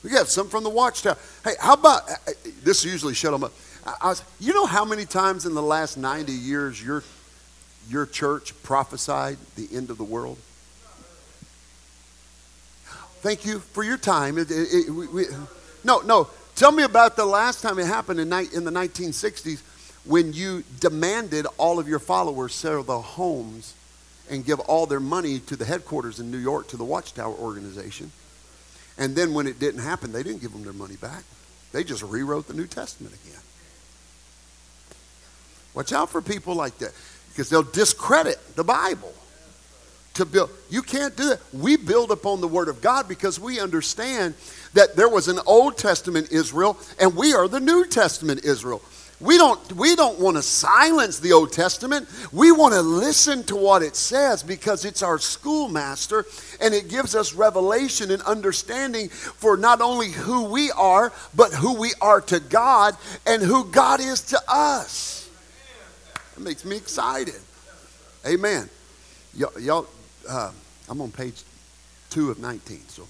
[0.02, 1.16] we got some from the watchtower.
[1.44, 2.84] Hey, how about uh, uh, this?
[2.84, 3.52] Usually shut them up.
[3.84, 7.02] I was, you know how many times in the last 90 years your
[7.88, 10.38] your church prophesied the end of the world?
[13.20, 14.38] Thank you for your time.
[14.38, 15.26] It, it, it, we,
[15.84, 16.28] no, no.
[16.54, 19.60] Tell me about the last time it happened in, in the 1960s
[20.04, 23.74] when you demanded all of your followers sell their homes
[24.30, 28.12] and give all their money to the headquarters in New York to the Watchtower organization.
[28.96, 31.24] And then when it didn't happen, they didn't give them their money back.
[31.72, 33.40] They just rewrote the New Testament again.
[35.74, 36.92] Watch out for people like that
[37.28, 39.12] because they'll discredit the Bible
[40.14, 40.50] to build.
[40.68, 41.40] You can't do that.
[41.52, 44.34] We build upon the Word of God because we understand
[44.74, 48.82] that there was an Old Testament Israel and we are the New Testament Israel.
[49.20, 52.08] We don't, we don't want to silence the Old Testament.
[52.32, 56.24] We want to listen to what it says because it's our schoolmaster
[56.60, 61.74] and it gives us revelation and understanding for not only who we are, but who
[61.78, 65.28] we are to God and who God is to us.
[66.36, 67.34] It makes me excited.
[68.26, 68.70] Amen.
[69.34, 69.86] y'all
[70.28, 70.50] uh,
[70.88, 71.42] I'm on page
[72.10, 73.06] two of 19, so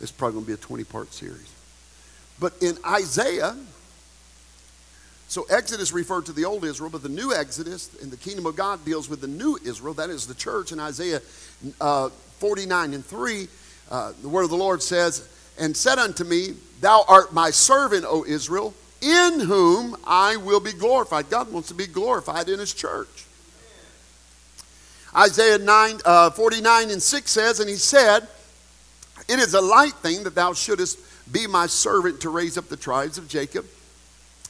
[0.00, 1.52] this is probably going to be a 20 part series.
[2.40, 3.56] But in Isaiah,
[5.28, 8.56] so Exodus referred to the old Israel, but the new Exodus in the kingdom of
[8.56, 10.72] God deals with the new Israel, that is the church.
[10.72, 11.20] In Isaiah
[11.82, 13.48] uh, 49 and 3,
[13.90, 18.06] uh, the word of the Lord says, And said unto me, Thou art my servant,
[18.08, 21.28] O Israel, in whom I will be glorified.
[21.28, 23.26] God wants to be glorified in his church.
[25.14, 28.26] Isaiah 9, uh, 49 and 6 says, And he said,
[29.28, 30.98] It is a light thing that thou shouldest
[31.30, 33.66] be my servant to raise up the tribes of Jacob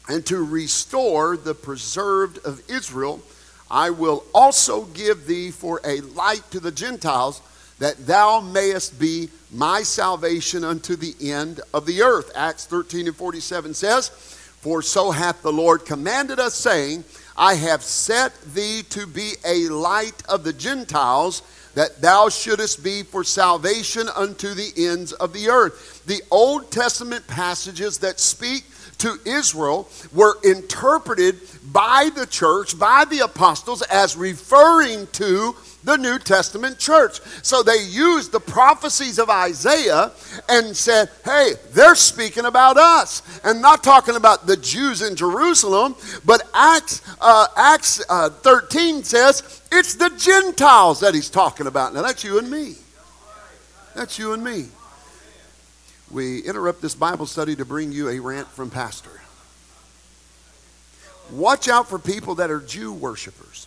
[0.09, 3.21] and to restore the preserved of Israel.
[3.71, 7.42] I will also give thee for a light to the Gentiles,
[7.79, 12.33] that thou mayest be my salvation unto the end of the earth.
[12.35, 17.05] Acts 13 and 47 says, For so hath the Lord commanded us, saying,
[17.37, 21.42] I have set thee to be a light of the Gentiles,
[21.75, 26.03] that thou shouldest be for salvation unto the ends of the earth.
[26.07, 28.64] The Old Testament passages that speak
[28.98, 31.37] to Israel were interpreted
[31.72, 37.20] by the church, by the apostles, as referring to the New Testament church.
[37.42, 40.12] So they used the prophecies of Isaiah
[40.48, 43.22] and said, hey, they're speaking about us.
[43.44, 49.62] And not talking about the Jews in Jerusalem, but Acts, uh, Acts uh, 13 says
[49.70, 51.94] it's the Gentiles that he's talking about.
[51.94, 52.74] Now that's you and me.
[53.94, 54.66] That's you and me.
[56.11, 59.21] We interrupt this Bible study to bring you a rant from Pastor.
[61.31, 63.66] Watch out for people that are Jew worshipers.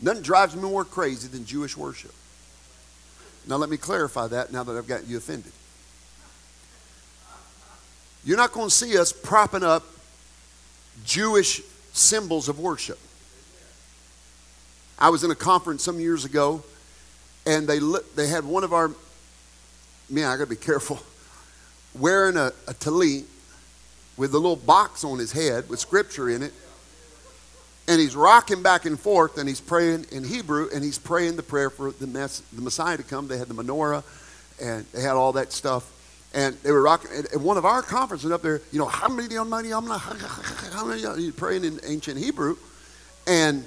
[0.00, 2.12] Nothing drives me more crazy than Jewish worship.
[3.46, 5.52] Now, let me clarify that now that I've got you offended.
[8.24, 9.84] You're not going to see us propping up
[11.04, 12.98] Jewish symbols of worship.
[14.98, 16.62] I was in a conference some years ago,
[17.46, 17.80] and they,
[18.14, 18.90] they had one of our,
[20.10, 21.00] man, I got to be careful,
[21.98, 23.24] wearing a, a tallit
[24.16, 26.52] with a little box on his head with scripture in it
[27.86, 31.42] and he's rocking back and forth and he's praying in Hebrew and he's praying the
[31.42, 33.28] prayer for the, mess, the Messiah to come.
[33.28, 34.02] They had the menorah
[34.62, 35.90] and they had all that stuff.
[36.32, 37.10] And they were rocking.
[37.32, 40.00] At one of our conferences up there, you know, how many money I'm not,
[41.36, 42.56] praying in ancient Hebrew.
[43.26, 43.64] And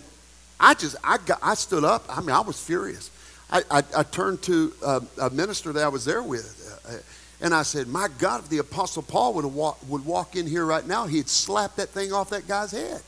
[0.59, 2.03] I just, I got, I stood up.
[2.09, 3.09] I mean, I was furious.
[3.50, 6.82] I, I, I turned to a, a, minister that I was there with.
[6.86, 6.98] Uh,
[7.39, 10.66] and I said, my God, if the Apostle Paul would, walk, would walk in here
[10.66, 13.02] right now, he'd slap that thing off that guy's head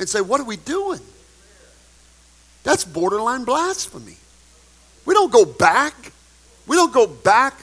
[0.00, 1.00] and say, What are we doing?
[2.64, 4.16] That's borderline blasphemy.
[5.06, 6.12] We don't go back.
[6.66, 7.54] We don't go back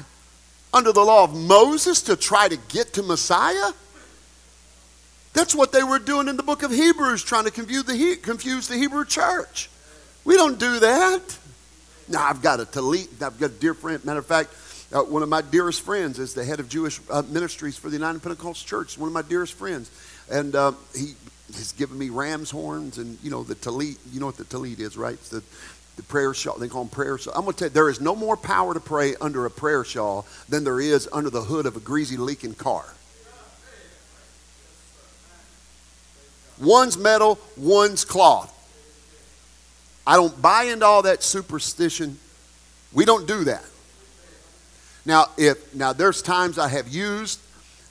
[0.74, 3.72] under the law of Moses to try to get to Messiah.
[5.34, 8.68] That's what they were doing in the book of Hebrews, trying to confuse the, confuse
[8.68, 9.70] the Hebrew church.
[10.26, 11.22] We don't do that.
[12.08, 14.04] Now, I've got a talit, I've got a dear friend.
[14.06, 14.54] Matter of fact,
[14.94, 17.98] uh, one of my dearest friends is the head of Jewish uh, ministries for the
[17.98, 18.98] United Pentecostal Church.
[18.98, 19.92] One of my dearest friends.
[20.32, 21.14] And uh, he,
[21.48, 23.98] he's given me ram's horns and, you know, the talit.
[24.14, 25.16] You know what the talit is, right?
[25.16, 25.44] It's the,
[25.98, 26.58] the prayer shawl.
[26.58, 27.34] They call them prayer shawl.
[27.36, 29.84] I'm going to tell you, there is no more power to pray under a prayer
[29.84, 32.86] shawl than there is under the hood of a greasy, leaking car.
[36.60, 38.54] One's metal, one's cloth.
[40.08, 42.18] I don't buy into all that superstition.
[42.94, 43.66] We don't do that.
[45.06, 47.42] Now, if now there's times I have used.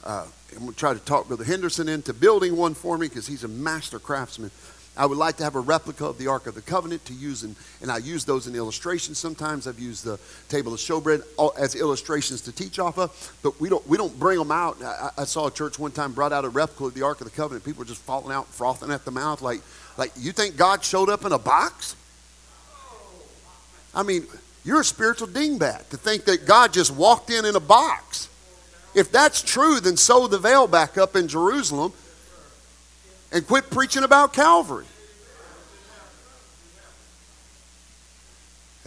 [0.02, 3.26] Uh, I'm going to try to talk Brother Henderson into building one for me because
[3.26, 4.50] he's a master craftsman.
[4.96, 7.44] I would like to have a replica of the Ark of the Covenant to use,
[7.44, 9.18] in, and I use those in illustrations.
[9.18, 11.22] Sometimes I've used the table of showbread
[11.58, 14.82] as illustrations to teach off of, but we don't we don't bring them out.
[14.82, 17.26] I, I saw a church one time brought out a replica of the Ark of
[17.26, 17.62] the Covenant.
[17.62, 19.60] People were just falling out, frothing at the mouth, like
[19.98, 21.94] like you think God showed up in a box?
[23.96, 24.26] I mean,
[24.62, 28.28] you're a spiritual dingbat to think that God just walked in in a box.
[28.94, 31.92] If that's true, then sew the veil back up in Jerusalem
[33.32, 34.84] and quit preaching about Calvary.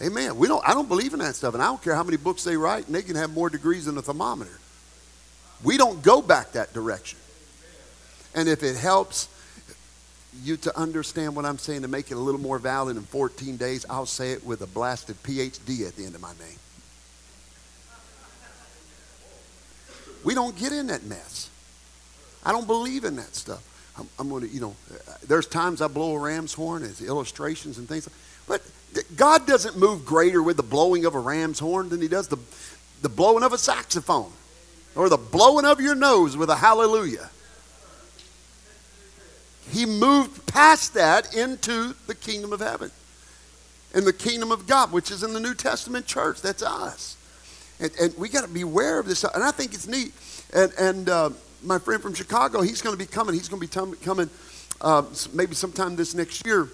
[0.02, 0.38] Amen.
[0.38, 2.44] We don't, I don't believe in that stuff, and I don't care how many books
[2.44, 4.60] they write, and they can have more degrees than a thermometer.
[5.64, 7.20] We don't go back that direction.
[8.34, 9.28] And if it helps
[10.44, 13.58] you to understand what I'm saying to make it a little more valid in 14
[13.58, 16.60] days, I'll say it with a blasted PhD at the end of my name.
[20.24, 21.50] We don't get in that mess.
[22.44, 23.64] I don't believe in that stuff.
[23.98, 24.76] I'm, I'm going to, you know,
[25.28, 28.08] there's times I blow a ram's horn as illustrations and things.
[28.48, 28.62] But
[29.16, 32.38] God doesn't move greater with the blowing of a ram's horn than he does the,
[33.02, 34.32] the blowing of a saxophone
[34.96, 37.30] or the blowing of your nose with a hallelujah.
[39.70, 42.92] He moved past that into the kingdom of heaven
[43.94, 46.42] and the kingdom of God, which is in the New Testament church.
[46.42, 47.18] That's us.
[47.80, 49.24] And, and we got to be aware of this.
[49.24, 50.12] And I think it's neat.
[50.54, 51.30] And, and uh,
[51.64, 53.34] my friend from Chicago, he's going to be coming.
[53.34, 54.30] He's going to be coming
[54.82, 55.04] uh,
[55.34, 56.68] maybe sometime this next year.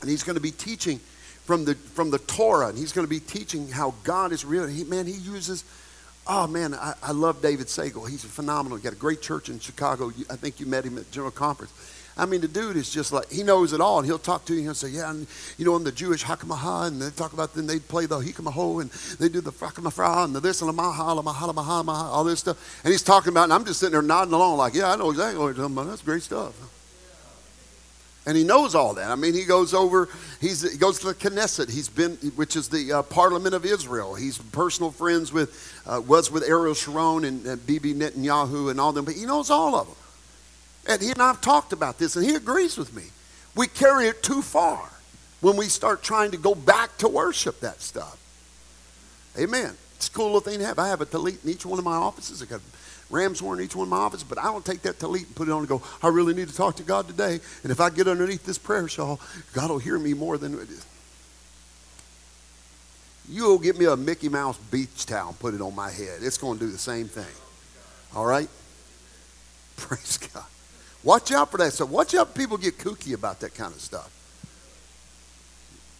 [0.00, 0.98] And he's going to be teaching
[1.44, 2.68] from the, from the Torah.
[2.68, 4.66] And he's going to be teaching how God is real.
[4.66, 5.64] He, man, he uses,
[6.26, 8.08] oh man, I, I love David Sagal.
[8.08, 8.76] He's a phenomenal.
[8.76, 10.12] He got a great church in Chicago.
[10.30, 11.72] I think you met him at General Conference.
[12.18, 13.98] I mean, the dude is just like, he knows it all.
[13.98, 16.24] And he'll talk to you and he'll say, yeah, and, you know, I'm the Jewish
[16.24, 16.88] Hakamaha.
[16.88, 18.90] And they talk about, then they play the Hikamaho and
[19.20, 22.40] they do the Frakamafra and the this and the Maha, Maha, Maha, Maha, all this
[22.40, 22.82] stuff.
[22.82, 25.10] And he's talking about, and I'm just sitting there nodding along like, yeah, I know
[25.10, 25.86] exactly what you're talking about.
[25.86, 26.54] That's great stuff.
[28.26, 29.10] And he knows all that.
[29.10, 30.08] I mean, he goes over,
[30.40, 34.16] he's, he goes to the Knesset, he's been, which is the uh, Parliament of Israel.
[34.16, 38.92] He's personal friends with, uh, was with Ariel Sharon and, and Bibi Netanyahu and all
[38.92, 39.96] them, but he knows all of them.
[40.88, 43.04] And he and I have talked about this, and he agrees with me.
[43.54, 44.90] We carry it too far
[45.40, 48.16] when we start trying to go back to worship that stuff.
[49.38, 49.76] Amen.
[49.96, 50.78] It's a cool little thing to have.
[50.78, 52.42] I have a talit in each one of my offices.
[52.42, 52.60] I got
[53.10, 55.34] ram's horn in each one of my offices, but I don't take that talit and
[55.34, 57.40] put it on and go, I really need to talk to God today.
[57.62, 59.20] And if I get underneath this prayer shawl,
[59.52, 60.86] God will hear me more than it is.
[63.28, 66.20] You will get me a Mickey Mouse beach towel and put it on my head.
[66.22, 67.26] It's going to do the same thing.
[68.14, 68.48] All right?
[69.76, 70.44] Praise God.
[71.08, 71.88] Watch out for that stuff.
[71.88, 74.10] Watch out people get kooky about that kind of stuff.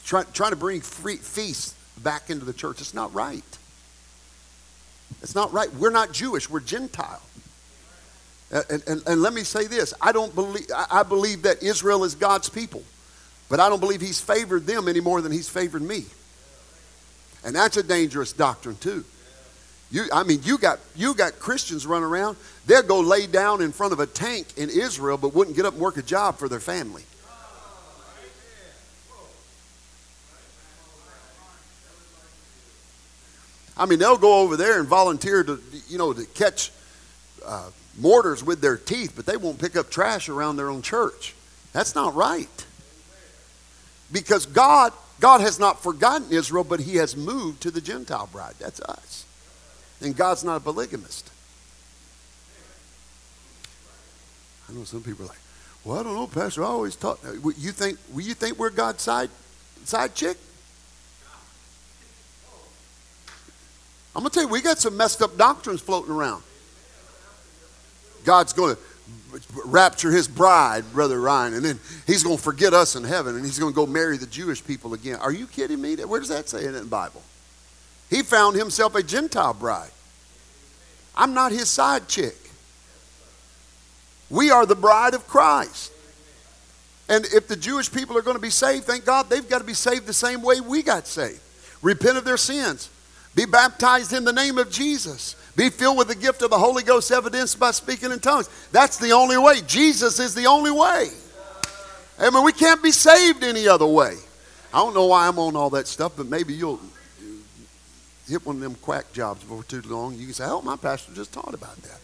[0.05, 2.83] Try, trying to bring free, feasts back into the church.
[2.83, 3.43] It's not right.
[5.23, 5.73] It's not right.
[5.77, 6.51] We're not Jewish.
[6.51, 7.23] We're Gentile.
[8.51, 9.95] And, and, and let me say this.
[9.99, 12.83] I don't believe, I believe that Israel is God's people.
[13.49, 16.05] But I don't believe he's favored them any more than he's favored me.
[17.47, 19.07] And that's a dangerous doctrine too.
[19.91, 22.37] You, I mean, you got, you got Christians running around.
[22.67, 25.73] They'll go lay down in front of a tank in Israel, but wouldn't get up
[25.73, 27.05] and work a job for their family.
[33.79, 36.73] I mean, they'll go over there and volunteer to, you know, to catch
[37.47, 41.35] uh, mortars with their teeth, but they won't pick up trash around their own church.
[41.73, 42.67] That's not right.
[44.11, 48.55] Because God, God has not forgotten Israel, but He has moved to the Gentile bride.
[48.59, 49.25] That's us.
[50.01, 51.31] And God's not a polygamist.
[54.69, 55.39] I know some people are like,
[55.85, 56.63] well, I don't know, Pastor.
[56.63, 57.21] I always talk.
[57.25, 59.31] You think, you think we're God's side,
[59.85, 60.37] side chick?
[64.15, 66.43] I'm going to tell you, we got some messed up doctrines floating around.
[68.25, 68.83] God's going to
[69.65, 73.45] rapture his bride, Brother Ryan, and then he's going to forget us in heaven and
[73.45, 75.17] he's going to go marry the Jewish people again.
[75.17, 75.97] Are you kidding me?
[75.97, 77.23] Where does that say in the Bible?
[78.11, 79.91] He found himself a Gentile bride.
[81.17, 82.37] I'm not his side chick.
[84.31, 85.93] We are the bride of Christ.
[87.09, 89.65] And if the Jewish people are going to be saved, thank God they've got to
[89.65, 91.41] be saved the same way we got saved.
[91.81, 92.91] Repent of their sins.
[93.35, 95.35] Be baptized in the name of Jesus.
[95.57, 98.49] Be filled with the gift of the Holy Ghost, evidenced by speaking in tongues.
[98.73, 99.61] That's the only way.
[99.67, 101.11] Jesus is the only way.
[102.19, 104.17] I we can't be saved any other way.
[104.73, 106.81] I don't know why I'm on all that stuff, but maybe you'll
[108.29, 110.15] hit one of them quack jobs for too long.
[110.15, 112.01] You can say, "Oh, my pastor just taught about that."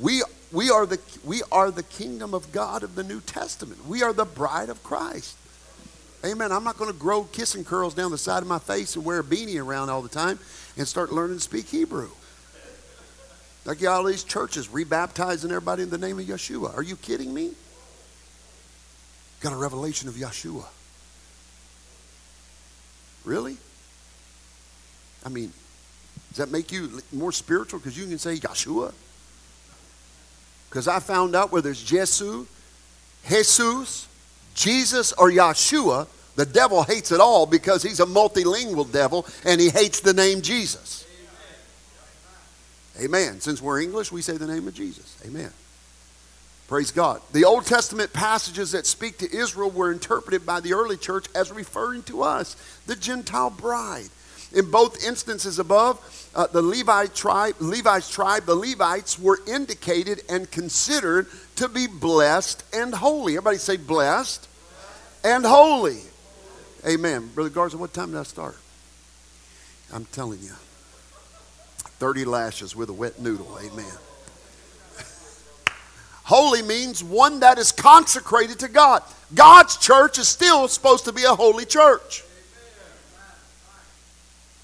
[0.00, 0.22] We
[0.52, 3.86] we are the we are the kingdom of God of the New Testament.
[3.86, 5.36] We are the bride of Christ.
[6.24, 6.52] Amen.
[6.52, 9.18] I'm not going to grow kissing curls down the side of my face and wear
[9.18, 10.38] a beanie around all the time
[10.76, 12.08] and start learning to speak Hebrew.
[13.66, 16.74] Like you all these churches rebaptizing everybody in the name of Yeshua.
[16.76, 17.52] Are you kidding me?
[19.40, 20.64] Got a revelation of Yeshua.
[23.24, 23.58] Really?
[25.24, 25.52] I mean,
[26.30, 28.92] does that make you more spiritual because you can say Yeshua?
[30.68, 32.46] Because I found out whether it's Jesus,
[33.28, 34.08] Jesus,
[34.54, 39.70] Jesus, or Yeshua, the devil hates it all because he's a multilingual devil and he
[39.70, 41.06] hates the name Jesus.
[43.00, 43.40] Amen.
[43.40, 45.16] Since we're English, we say the name of Jesus.
[45.24, 45.50] Amen.
[46.68, 47.20] Praise God.
[47.32, 51.52] The Old Testament passages that speak to Israel were interpreted by the early church as
[51.52, 52.56] referring to us,
[52.86, 54.08] the Gentile bride.
[54.54, 56.00] In both instances above,
[56.34, 61.26] uh, the Levi tribe, Levi's tribe, the Levites were indicated and considered
[61.56, 63.32] to be blessed and holy.
[63.32, 64.48] Everybody say blessed
[65.24, 66.02] and holy.
[66.86, 67.30] Amen.
[67.34, 68.56] Brother Garza, what time did I start?
[69.92, 70.52] I'm telling you.
[71.98, 73.58] 30 lashes with a wet noodle.
[73.62, 73.92] Amen.
[76.24, 79.02] Holy means one that is consecrated to God.
[79.34, 82.23] God's church is still supposed to be a holy church.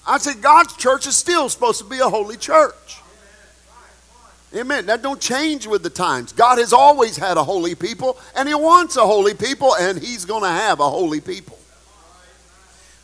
[0.05, 3.01] I said God's church is still supposed to be a holy church.
[4.53, 4.87] Amen.
[4.87, 6.33] That don't change with the times.
[6.33, 10.25] God has always had a holy people, and He wants a holy people, and He's
[10.25, 11.57] going to have a holy people.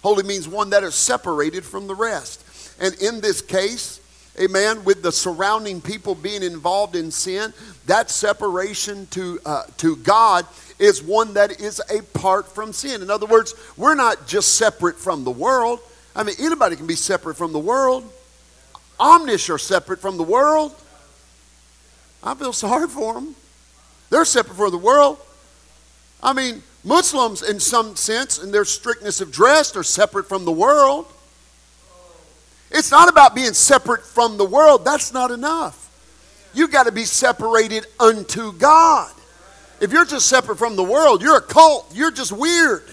[0.04, 2.44] Holy means one that is separated from the rest.
[2.80, 4.02] And in this case,
[4.40, 7.54] amen, with the surrounding people being involved in sin,
[7.86, 10.46] that separation to, uh, to God
[10.80, 13.02] is one that is apart from sin.
[13.02, 15.80] In other words, we're not just separate from the world.
[16.18, 18.12] I mean, anybody can be separate from the world.
[19.00, 20.74] Amish are separate from the world.
[22.24, 23.36] I feel sorry for them.
[24.10, 25.20] They're separate from the world.
[26.24, 30.52] I mean, Muslims, in some sense, in their strictness of dress, are separate from the
[30.52, 31.06] world.
[32.72, 34.84] It's not about being separate from the world.
[34.84, 35.84] That's not enough.
[36.56, 39.14] You got to be separated unto God.
[39.80, 41.92] If you're just separate from the world, you're a cult.
[41.94, 42.84] You're just weird.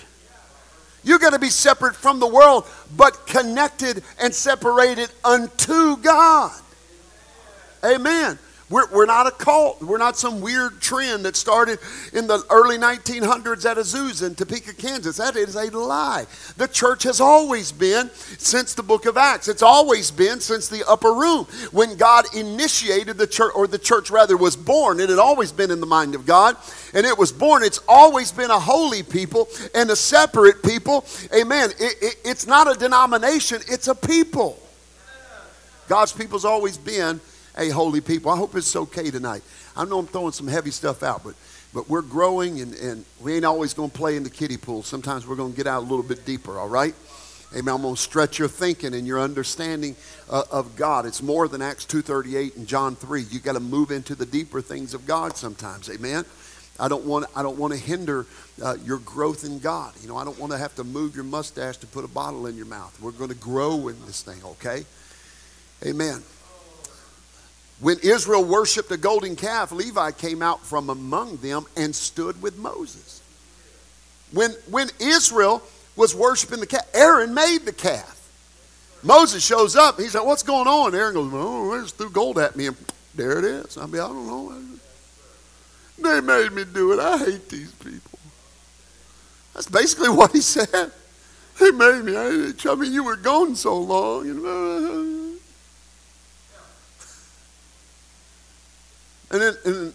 [1.05, 6.52] You got to be separate from the world, but connected and separated unto God.
[7.84, 8.38] Amen.
[8.70, 9.82] We're, we're not a cult.
[9.82, 11.78] We're not some weird trend that started
[12.14, 15.18] in the early 1900s at Azusa in Topeka, Kansas.
[15.18, 16.26] That is a lie.
[16.56, 18.08] The church has always been
[18.38, 19.48] since the book of Acts.
[19.48, 21.44] It's always been since the upper room.
[21.72, 25.70] When God initiated the church, or the church rather was born, it had always been
[25.70, 26.56] in the mind of God.
[26.94, 27.62] And it was born.
[27.62, 31.04] It's always been a holy people and a separate people.
[31.38, 31.70] Amen.
[31.78, 34.58] It, it, it's not a denomination, it's a people.
[35.86, 37.20] God's people's always been
[37.57, 38.30] a holy people.
[38.30, 39.42] I hope it's okay tonight.
[39.76, 41.34] I know I'm throwing some heavy stuff out, but
[41.74, 44.84] but we're growing and, and we ain't always going to play in the kiddie pool.
[44.84, 46.94] Sometimes we're going to get out a little bit deeper, all right?
[47.52, 47.74] Amen.
[47.74, 49.96] I'm going to stretch your thinking and your understanding
[50.30, 51.05] uh, of God.
[51.05, 53.22] It's more than Acts 2.38 and John 3.
[53.22, 55.90] you got to move into the deeper things of God sometimes.
[55.90, 56.24] Amen.
[56.78, 58.26] I don't want, I don't want to hinder
[58.62, 59.94] uh, your growth in God.
[60.00, 62.46] You know, I don't want to have to move your mustache to put a bottle
[62.46, 62.96] in your mouth.
[63.00, 64.84] We're going to grow in this thing, okay?
[65.84, 66.22] Amen.
[67.85, 72.57] When Israel worshiped a golden calf, Levi came out from among them and stood with
[72.57, 73.20] Moses.
[74.32, 75.62] When, when Israel
[75.95, 78.26] was worshiping the calf, Aaron made the calf.
[79.03, 80.01] Moses shows up.
[80.01, 80.95] He's like, What's going on?
[80.95, 82.68] Aaron goes, Oh, they just threw gold at me.
[82.68, 82.76] And
[83.14, 83.76] there it is.
[83.76, 84.62] I mean, I don't know.
[85.99, 87.01] They made me do it.
[87.01, 88.18] I hate these people.
[89.53, 90.91] That's basically what he said.
[91.61, 92.16] They made me.
[92.16, 95.05] I mean, you were gone so long know.
[99.35, 99.95] And then and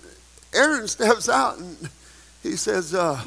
[0.54, 1.90] Aaron steps out and
[2.44, 3.22] he says, uh,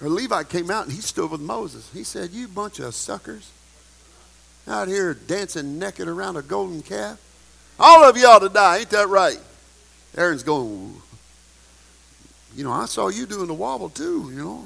[0.00, 1.90] or Levi came out and he stood with Moses.
[1.92, 3.50] He said, You bunch of suckers
[4.68, 7.18] out here dancing naked around a golden calf.
[7.80, 9.40] All of ought to die, ain't that right?
[10.16, 11.02] Aaron's going,
[12.54, 14.64] You know, I saw you doing the wobble too, you know.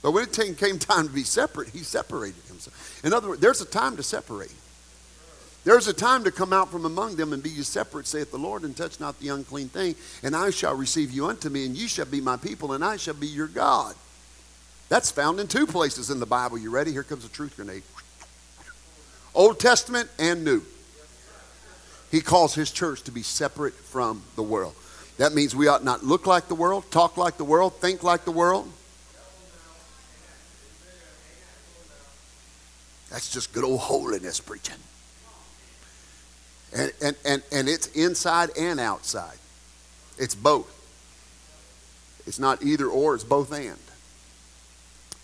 [0.00, 3.00] But when it came time to be separate, he separated himself.
[3.04, 4.54] In other words, there's a time to separate.
[5.64, 8.38] There's a time to come out from among them and be ye separate, saith the
[8.38, 11.74] Lord, and touch not the unclean thing, and I shall receive you unto me, and
[11.74, 13.94] ye shall be my people, and I shall be your God.
[14.90, 16.58] That's found in two places in the Bible.
[16.58, 16.92] You ready?
[16.92, 17.82] Here comes a truth grenade.
[19.34, 20.62] Old Testament and New.
[22.10, 24.74] He calls his church to be separate from the world.
[25.16, 28.24] That means we ought not look like the world, talk like the world, think like
[28.24, 28.70] the world.
[33.10, 34.74] That's just good old holiness preaching.
[36.74, 39.38] And, and, and, and it's inside and outside.
[40.18, 40.70] It's both.
[42.26, 43.78] It's not either or, it's both and.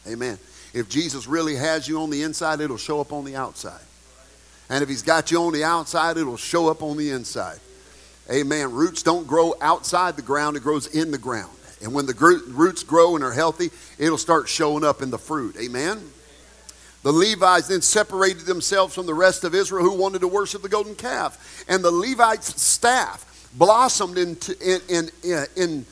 [0.07, 0.39] Amen.
[0.73, 3.81] If Jesus really has you on the inside, it'll show up on the outside.
[4.69, 7.59] And if he's got you on the outside, it'll show up on the inside.
[8.31, 8.71] Amen.
[8.73, 11.51] Roots don't grow outside the ground, it grows in the ground.
[11.83, 12.15] And when the
[12.49, 15.57] roots grow and are healthy, it'll start showing up in the fruit.
[15.59, 16.01] Amen.
[17.03, 20.69] The Levites then separated themselves from the rest of Israel who wanted to worship the
[20.69, 21.65] golden calf.
[21.69, 25.87] And the Levites' staff blossomed into, in, in, in, in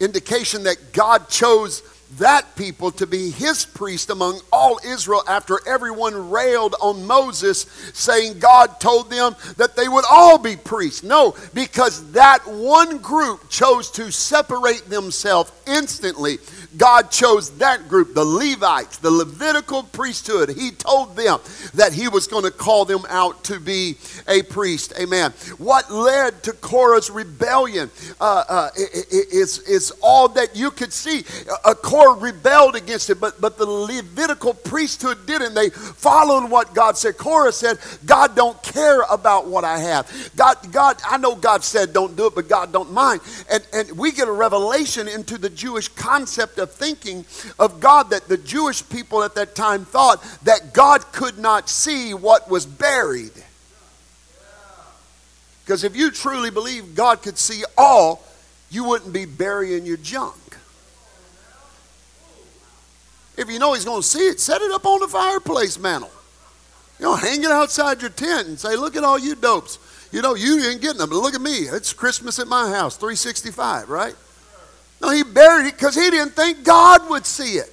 [0.00, 1.82] indication that God chose
[2.16, 8.38] that people to be his priest among all Israel after everyone railed on Moses, saying
[8.38, 11.02] God told them that they would all be priests.
[11.02, 16.38] No, because that one group chose to separate themselves instantly
[16.76, 20.50] God chose that group, the Levites, the Levitical priesthood.
[20.50, 21.38] He told them
[21.74, 23.96] that he was going to call them out to be
[24.28, 24.92] a priest.
[25.00, 25.32] Amen.
[25.56, 27.90] What led to Korah's rebellion
[28.20, 31.24] uh, uh, is, is all that you could see.
[31.64, 31.74] A
[32.06, 35.54] Rebelled against it, but, but the Levitical priesthood didn't.
[35.54, 37.18] They followed what God said.
[37.18, 40.30] Korah said, God don't care about what I have.
[40.36, 43.20] God, God, I know God said don't do it, but God don't mind.
[43.50, 47.24] And, and we get a revelation into the Jewish concept of thinking
[47.58, 52.14] of God that the Jewish people at that time thought that God could not see
[52.14, 53.32] what was buried.
[55.64, 58.24] Because if you truly believe God could see all,
[58.70, 60.57] you wouldn't be burying your junk.
[63.38, 66.10] If you know He's going to see it, set it up on the fireplace mantle.
[66.98, 69.78] You know, hang it outside your tent and say, Look at all you dopes.
[70.12, 71.50] You know, you ain't getting them, but look at me.
[71.50, 74.14] It's Christmas at my house, 365, right?
[75.00, 77.72] No, he buried it because he didn't think God would see it.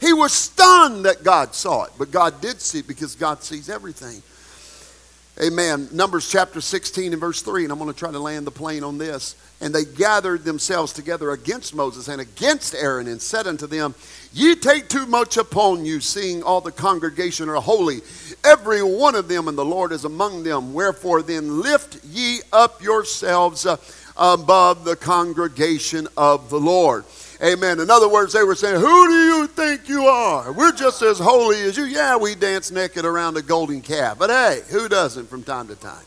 [0.00, 3.68] He was stunned that God saw it, but God did see it because God sees
[3.68, 4.22] everything.
[5.40, 5.88] Amen.
[5.92, 8.84] Numbers chapter 16 and verse 3, and I'm going to try to land the plane
[8.84, 9.34] on this.
[9.62, 13.94] And they gathered themselves together against Moses and against Aaron and said unto them,
[14.34, 18.02] Ye take too much upon you, seeing all the congregation are holy,
[18.44, 20.74] every one of them, and the Lord is among them.
[20.74, 23.64] Wherefore then lift ye up yourselves.
[23.64, 23.78] Uh,
[24.16, 27.04] above the congregation of the Lord.
[27.42, 27.80] Amen.
[27.80, 30.52] In other words, they were saying, Who do you think you are?
[30.52, 31.84] We're just as holy as you.
[31.84, 34.18] Yeah, we dance naked around a golden calf.
[34.18, 36.04] But hey, who doesn't from time to time?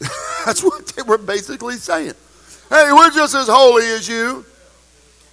[0.44, 2.12] That's what they were basically saying.
[2.68, 4.44] Hey, we're just as holy as you.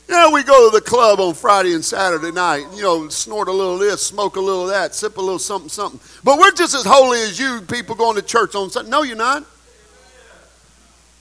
[0.09, 3.51] Yeah, we go to the club on Friday and Saturday night, you know, snort a
[3.51, 5.99] little of this, smoke a little of that, sip a little something, something.
[6.23, 8.89] But we're just as holy as you people going to church on Sunday.
[8.89, 9.45] No, you're not.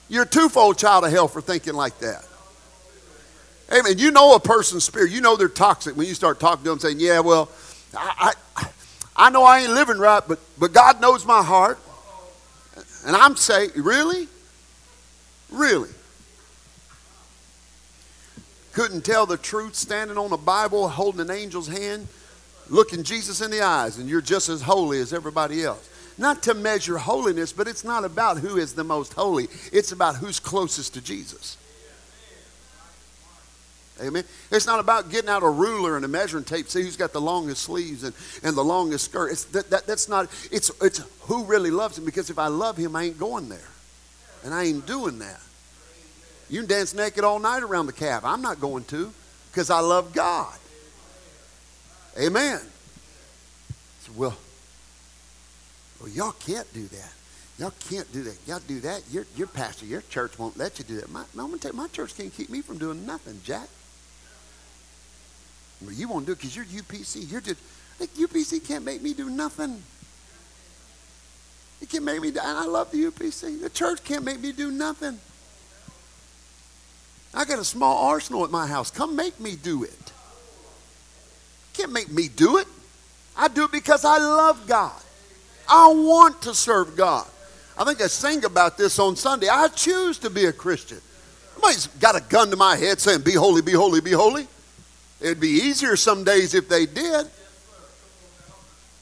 [0.09, 2.25] You're a twofold child of hell for thinking like that.
[3.71, 3.97] Amen.
[3.97, 5.11] You know a person's spirit.
[5.11, 7.49] You know they're toxic when you start talking to them saying, yeah, well,
[7.95, 8.69] I, I,
[9.15, 11.77] I know I ain't living right, but, but God knows my heart.
[13.05, 14.27] And I'm saying, really?
[15.51, 15.89] Really?
[18.77, 22.07] couldn't tell the truth standing on a Bible, holding an angel's hand,
[22.69, 25.89] looking Jesus in the eyes, and you're just as holy as everybody else.
[26.17, 30.15] Not to measure holiness, but it's not about who is the most holy, it's about
[30.15, 31.57] who's closest to Jesus.
[34.01, 34.23] Amen.
[34.51, 37.21] It's not about getting out a ruler and a measuring tape, see who's got the
[37.21, 38.13] longest sleeves and,
[38.43, 39.31] and the longest skirt.
[39.31, 42.77] It's, that, that, that's not, it's, it's who really loves him because if I love
[42.77, 43.69] him, I ain't going there.
[44.43, 45.41] And I ain't doing that.
[46.49, 48.23] You can dance naked all night around the calf.
[48.23, 49.11] I'm not going to
[49.51, 50.55] because I love God.
[52.19, 52.59] Amen.
[54.01, 54.37] So, well,
[55.99, 57.13] well, y'all can't do that.
[57.59, 58.37] Y'all can't do that.
[58.45, 59.01] Y'all do that.
[59.11, 61.09] Your, your pastor, your church won't let you do that.
[61.09, 63.67] My, no, I'm gonna tell you, my church can't keep me from doing nothing, Jack.
[65.81, 67.31] Well, you won't do it because you're UPC.
[67.31, 67.59] You're just,
[67.99, 69.81] like, UPC can't make me do nothing.
[71.81, 73.61] It can't make me, and I love the UPC.
[73.61, 75.19] The church can't make me do nothing.
[77.33, 78.89] I got a small arsenal at my house.
[78.89, 80.11] Come make me do it.
[81.73, 82.67] Can't make me do it.
[83.35, 84.99] I do it because I love God.
[85.69, 87.27] I want to serve God.
[87.77, 89.49] I think I sing about this on Sunday.
[89.49, 90.99] I choose to be a Christian.
[91.53, 94.47] Somebody's got a gun to my head saying, Be holy, be holy, be holy.
[95.19, 97.27] It'd be easier some days if they did.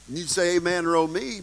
[0.08, 1.40] And you'd say amen or oh me.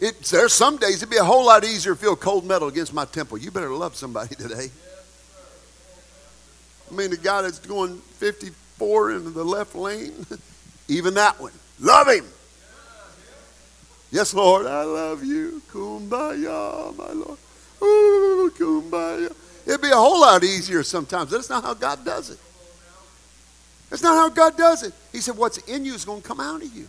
[0.00, 2.94] It, there's some days it'd be a whole lot easier to feel cold metal against
[2.94, 3.38] my temple.
[3.38, 4.70] You better love somebody today.
[6.90, 10.26] I mean, the guy that's going 54 into the left lane,
[10.88, 12.24] even that one, love him.
[14.10, 15.62] Yes, Lord, I love you.
[15.70, 17.38] Kumbaya, my Lord.
[17.82, 19.34] Ooh, kumbaya.
[19.66, 21.30] It'd be a whole lot easier sometimes.
[21.30, 22.38] That's not how God does it.
[23.88, 24.92] That's not how God does it.
[25.12, 26.88] He said, What's in you is going to come out of you.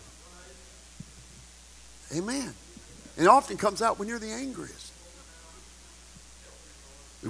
[2.16, 2.54] Amen.
[3.18, 4.92] And it often comes out when you're the angriest.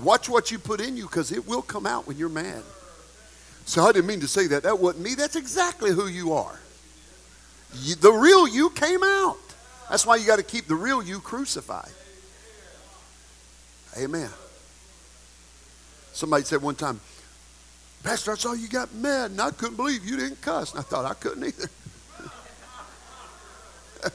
[0.01, 2.63] Watch what you put in you because it will come out when you're mad.
[3.65, 4.63] So I didn't mean to say that.
[4.63, 5.15] That wasn't me.
[5.15, 6.59] That's exactly who you are.
[7.75, 9.37] You, the real you came out.
[9.91, 11.91] That's why you got to keep the real you crucified.
[13.97, 14.29] Amen.
[16.13, 17.01] Somebody said one time,
[18.01, 20.71] Pastor, I saw you got mad and I couldn't believe you didn't cuss.
[20.71, 21.67] And I thought I couldn't either.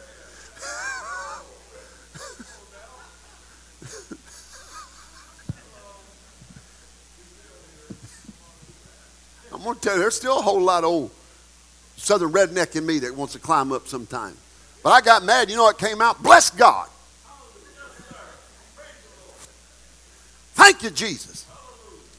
[9.52, 11.10] I'm going to tell you, there's still a whole lot of old
[11.98, 14.38] southern redneck in me that wants to climb up sometime.
[14.82, 15.50] But I got mad.
[15.50, 16.22] You know what came out?
[16.22, 16.88] Bless God.
[20.54, 21.44] Thank you, Jesus.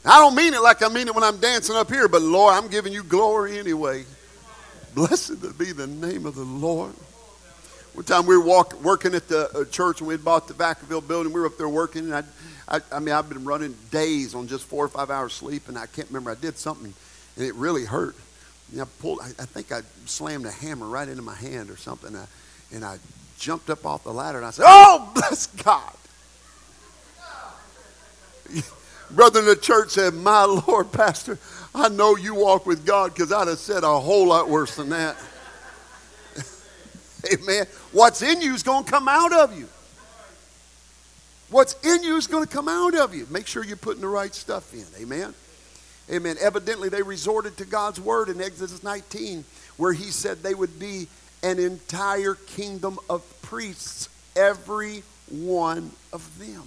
[0.05, 2.53] I don't mean it like I mean it when I'm dancing up here, but Lord,
[2.53, 4.05] I'm giving you glory anyway.
[4.95, 6.93] Blessed be the name of the Lord.
[7.93, 10.53] One time we were walk, working at the uh, church and we had bought the
[10.53, 11.33] Vacaville building.
[11.33, 12.23] We were up there working, and I,
[12.67, 15.77] I, I mean, I've been running days on just four or five hours sleep, and
[15.77, 16.29] I can't remember.
[16.29, 16.93] I did something,
[17.35, 18.15] and it really hurt.
[18.71, 19.19] And I pulled.
[19.21, 22.25] I, I think I slammed a hammer right into my hand or something, I,
[22.73, 22.97] and I
[23.39, 25.93] jumped up off the ladder and I said, "Oh, bless God."
[29.11, 31.39] brother in the church said, My Lord, Pastor,
[31.73, 34.89] I know you walk with God because I'd have said a whole lot worse than
[34.89, 35.15] that.
[37.33, 37.65] Amen.
[37.91, 39.67] What's in you is going to come out of you.
[41.49, 43.25] What's in you is going to come out of you.
[43.29, 44.85] Make sure you're putting the right stuff in.
[45.01, 45.33] Amen.
[46.11, 46.35] Amen.
[46.41, 49.45] Evidently, they resorted to God's word in Exodus 19,
[49.77, 51.07] where he said they would be
[51.43, 56.63] an entire kingdom of priests, every one of them.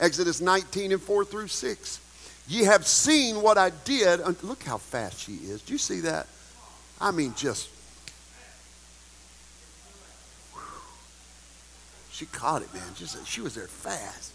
[0.00, 2.00] Exodus 19 and 4 through 6.
[2.48, 4.20] Ye have seen what I did.
[4.42, 5.62] Look how fast she is.
[5.62, 6.26] Do you see that?
[7.00, 7.68] I mean, just.
[12.10, 12.82] She caught it, man.
[12.96, 14.32] Just she was there fast.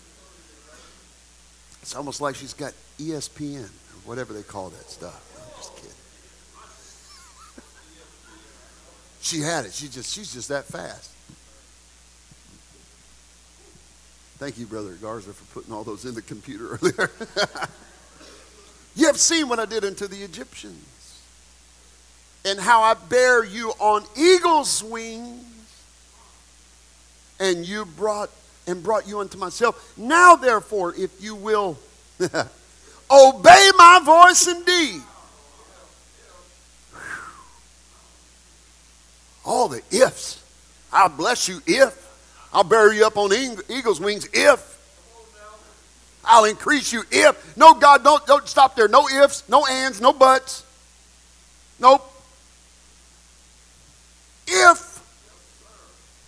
[1.82, 5.22] It's almost like she's got ESPN or whatever they call that stuff.
[5.38, 5.90] I'm just kidding.
[9.22, 9.74] She had it.
[9.74, 11.12] She just she's just that fast.
[14.38, 17.12] Thank you, Brother Garza, for putting all those in the computer earlier.
[18.96, 21.20] you have seen what I did unto the Egyptians,
[22.46, 25.44] and how I bear you on eagle's wings,
[27.40, 28.30] and you brought
[28.66, 29.94] and brought you unto myself.
[29.98, 31.78] Now, therefore, if you will
[32.20, 35.02] obey my voice indeed.
[39.46, 40.44] All the ifs.
[40.92, 42.08] I'll bless you if.
[42.52, 44.78] I'll bury you up on eagle's wings if.
[46.26, 47.58] I'll increase you if.
[47.58, 48.88] No, God, don't, don't stop there.
[48.88, 50.64] No ifs, no ands, no buts.
[51.80, 52.06] Nope.
[54.48, 55.02] If,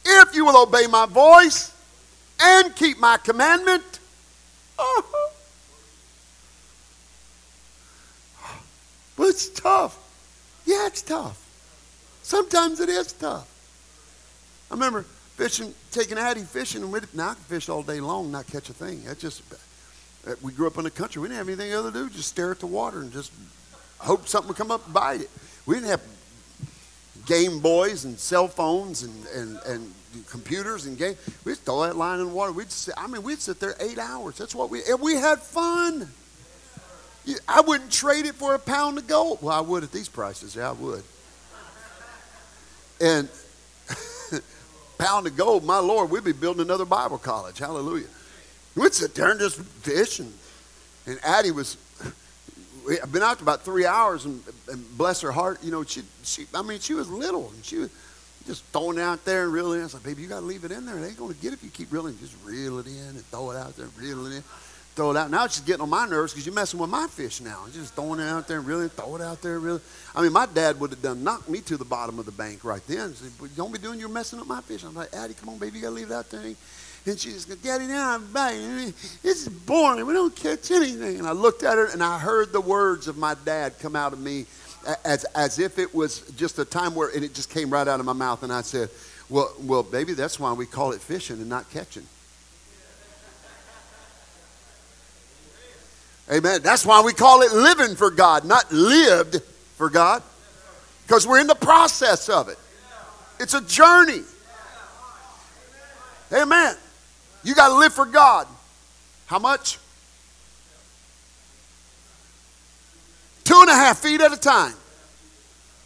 [0.06, 1.74] if you will obey my voice
[2.40, 3.84] and keep my commandment,
[4.78, 5.32] uh-huh.
[9.18, 9.98] but it's tough.
[10.66, 11.38] Yeah, it's tough.
[12.32, 13.46] Sometimes it is tough.
[14.72, 15.02] I remember
[15.36, 18.70] fishing, taking Addie fishing, and we now I can fish all day long, not catch
[18.70, 19.04] a thing.
[19.04, 19.44] That's just
[20.42, 21.22] we grew up in the country.
[21.22, 23.34] We didn't have anything other to do, just stare at the water and just
[23.98, 25.30] hope something would come up and bite it.
[25.66, 26.02] We didn't have
[27.26, 29.94] Game Boys and cell phones and, and, and
[30.30, 31.18] computers and game.
[31.44, 32.54] We'd throw that line in the water.
[32.54, 34.38] We'd sit, I mean, we'd sit there eight hours.
[34.38, 36.10] That's what we and we had fun.
[37.50, 39.40] I wouldn't trade it for a pound of gold.
[39.42, 40.56] Well, I would at these prices.
[40.56, 41.04] Yeah, I would.
[43.02, 43.30] And
[44.98, 47.58] pound of gold, my Lord, we'd be building another Bible college.
[47.58, 48.08] Hallelujah.
[48.76, 50.20] We'd sit there and just fish.
[50.20, 50.32] And,
[51.08, 51.78] and Addie was,
[53.02, 56.04] I've been out to about three hours, and, and bless her heart, you know, she,
[56.24, 57.90] she, I mean, she was little, and she was
[58.46, 59.82] just throwing it out there and reeling in.
[59.82, 60.96] I was like, baby, you got to leave it in there.
[60.96, 62.18] They ain't going to get it if you keep reeling.
[62.20, 64.44] Just reel it in and throw it out there, reel it in
[64.96, 65.32] throw it out.
[65.32, 67.66] Now it's just getting on my nerves because you're messing with my fish now.
[67.72, 69.60] Just throwing it out there really throw it out there.
[69.60, 69.82] Really,
[70.16, 72.64] I mean, my dad would have done knocked me to the bottom of the bank
[72.64, 73.14] right then.
[73.14, 74.00] Said, Don't be doing.
[74.00, 74.84] You're messing up my fish.
[74.84, 76.42] I'm like, Addie, come on, baby, you gotta leave it out there.
[76.42, 78.54] And she just goes, Daddy, now I'm back.
[79.24, 80.06] This is boring.
[80.06, 81.18] We don't catch anything.
[81.18, 84.14] And I looked at her and I heard the words of my dad come out
[84.14, 84.46] of me.
[85.04, 88.00] as, as if it was just a time where, and it just came right out
[88.00, 88.90] of my mouth, and I said,
[89.30, 92.06] well, well, baby, that's why we call it fishing and not catching.
[96.32, 96.62] Amen.
[96.62, 99.42] That's why we call it living for God, not lived
[99.76, 100.24] for God,
[101.06, 102.58] because we're in the process of it.
[103.40, 104.22] It's a journey.
[106.32, 106.76] Amen.
[107.44, 108.48] You got to live for God.
[109.26, 109.78] How much?
[113.44, 114.74] Two and a half feet at a time.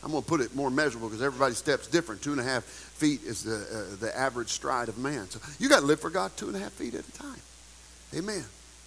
[0.04, 2.22] I'm going to put it more measurable because everybody step's different.
[2.22, 5.28] Two and a half feet is the, uh, the average stride of man.
[5.30, 7.42] So you got to live for God two and a half feet at a time.
[8.14, 8.44] Amen.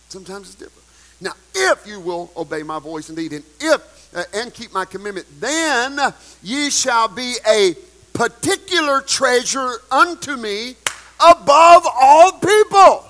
[0.09, 0.88] Sometimes it's different.
[1.21, 5.27] Now, if you will obey my voice indeed, and if uh, and keep my commandment,
[5.39, 5.99] then
[6.43, 7.75] ye shall be a
[8.13, 10.77] particular treasure unto me
[11.21, 13.05] above all people.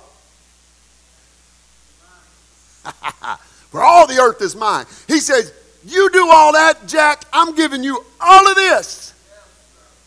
[3.70, 4.86] For all the earth is mine.
[5.06, 5.52] He says,
[5.84, 7.24] You do all that, Jack.
[7.32, 9.14] I'm giving you all of this.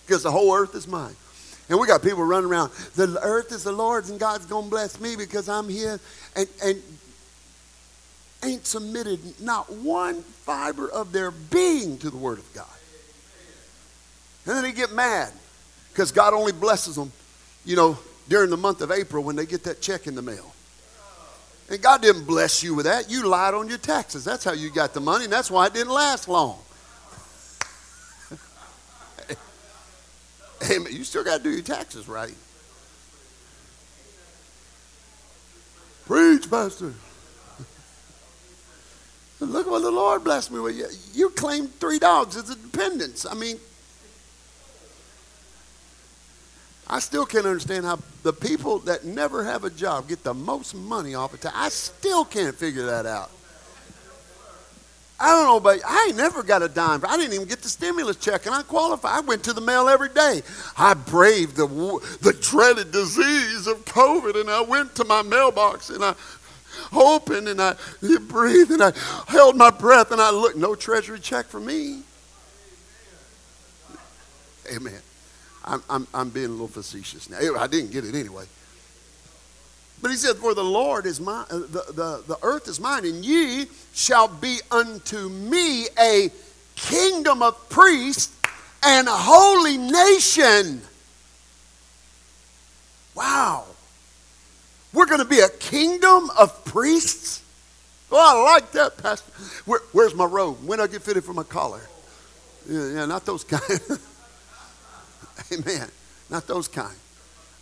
[0.06, 1.16] Because the whole earth is mine.
[1.70, 2.72] And we got people running around.
[2.96, 6.02] The earth is the Lord's, and God's going to bless me because I'm here.
[6.36, 6.82] And, and
[8.44, 12.66] ain't submitted not one fiber of their being to the Word of God.
[14.46, 15.32] And then they get mad
[15.92, 17.12] because God only blesses them,
[17.66, 20.54] you know, during the month of April when they get that check in the mail.
[21.70, 23.10] And God didn't bless you with that.
[23.10, 24.26] You lied on your taxes.
[24.26, 26.60] That's how you got the money, and that's why it didn't last long.
[30.70, 30.92] Amen.
[30.92, 32.36] You still got to do your taxes right.
[36.06, 36.94] Preach, Pastor.
[39.42, 40.78] Look what the Lord blessed me with.
[40.78, 41.30] You, you
[41.80, 43.26] three dogs as a dependence.
[43.26, 43.58] I mean,
[46.88, 50.76] I still can't understand how the people that never have a job get the most
[50.76, 51.52] money off of it.
[51.56, 53.32] I still can't figure that out.
[55.20, 57.04] I don't know, but I ain't never got a dime.
[57.08, 59.12] I didn't even get the stimulus check, and I qualified.
[59.12, 60.42] I went to the mail every day.
[60.76, 61.68] I braved the,
[62.22, 66.16] the dreaded disease of COVID, and I went to my mailbox, and I
[66.92, 67.76] opened, and I
[68.28, 68.94] breathed, and I
[69.28, 70.58] held my breath, and I looked.
[70.58, 72.04] No treasury check for me.
[74.74, 75.02] Amen.
[75.64, 77.38] I'm, I'm, I'm being a little facetious now.
[77.58, 78.46] I didn't get it anyway.
[80.02, 83.06] But he said, For the Lord is mine, uh, the, the, the earth is mine,
[83.06, 86.32] and ye shall be unto me a
[86.76, 88.36] kingdom of priests
[88.84, 90.82] and a holy nation.
[93.14, 93.66] Wow.
[94.94, 97.42] We're going to be a kingdom of priests?
[98.12, 99.32] Oh, I like that, Pastor.
[99.66, 100.58] Where, where's my robe?
[100.66, 101.82] When I get fitted for my collar?
[102.70, 103.64] Yeah, yeah not those kind.
[105.52, 105.88] Amen.
[106.30, 106.96] Not those kind.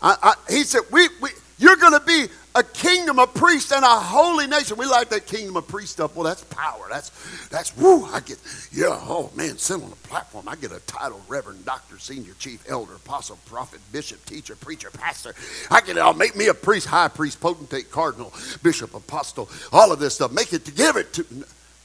[0.01, 3.85] I, I, he said, we, we, You're going to be a kingdom of priests and
[3.85, 4.77] a holy nation.
[4.77, 6.15] We like that kingdom of priest stuff.
[6.15, 6.87] Well, that's power.
[6.89, 7.11] That's,
[7.49, 8.05] that's woo.
[8.05, 8.39] I get,
[8.71, 10.49] yeah, oh man, sit on the platform.
[10.49, 15.35] I get a title Reverend, Doctor, Senior, Chief, Elder, Apostle, Prophet, Bishop, Teacher, Preacher, Pastor.
[15.69, 16.13] I get it all.
[16.13, 18.33] Make me a priest, high priest, potentate, cardinal,
[18.63, 20.31] bishop, apostle, all of this stuff.
[20.31, 21.25] Make it to give it to.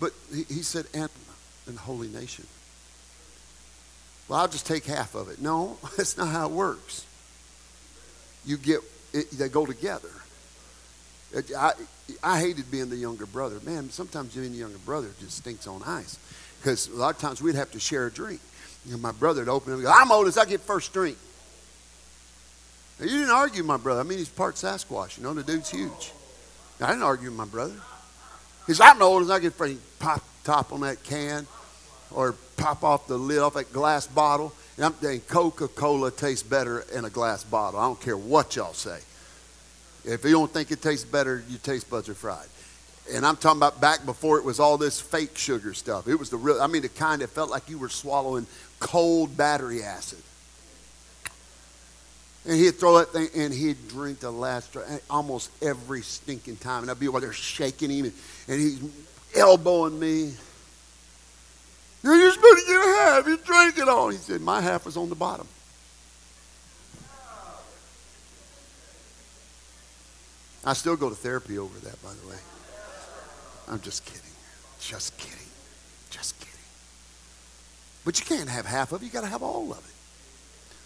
[0.01, 1.11] But he, he said, and,
[1.67, 2.47] and holy nation.
[4.29, 5.41] Well, I'll just take half of it.
[5.41, 7.05] No, that's not how it works.
[8.47, 8.81] You get,
[9.12, 10.11] it, they go together.
[11.57, 11.72] I,
[12.22, 13.59] I hated being the younger brother.
[13.64, 16.18] Man, sometimes being the younger brother just stinks on ice.
[16.61, 18.41] Because a lot of times we'd have to share a drink.
[18.87, 21.18] You know, my brother would open it and go, I'm oldest, I get first drink.
[22.99, 24.01] Now, you didn't argue my brother.
[24.01, 25.16] I mean, he's part Sasquatch.
[25.16, 26.12] You know, the dude's huge.
[26.80, 27.74] I didn't argue with my brother.
[28.66, 29.76] He said, I'm the oldest, I get first.
[29.99, 31.47] Pop top on that can
[32.11, 34.53] or pop off the lid off that glass bottle.
[34.76, 37.80] And I'm saying Coca Cola tastes better in a glass bottle.
[37.80, 39.01] I don't care what y'all say.
[40.05, 42.47] If you don't think it tastes better, your taste buds are fried.
[43.13, 46.09] And I'm talking about back before it was all this fake sugar stuff.
[46.09, 48.47] It was the real, I mean, the kind that felt like you were swallowing
[48.81, 50.23] cold battery acid.
[52.47, 56.57] And he'd throw that thing and he'd drink the last drink eh, almost every stinking
[56.57, 56.83] time.
[56.83, 58.15] And I'd be over they're shaking him and,
[58.49, 58.83] and he's
[59.35, 60.33] elbowing me.
[62.03, 63.27] You're supposed to get a half.
[63.27, 64.11] You drank it all.
[64.11, 65.49] He said, My half was on the bottom.
[70.67, 72.39] I still go to therapy over that, by the way.
[73.69, 74.21] I'm just kidding.
[74.81, 75.39] Just kidding.
[76.11, 76.53] Just kidding.
[78.05, 79.07] But you can't have half of it.
[79.07, 79.95] You got to have all of it.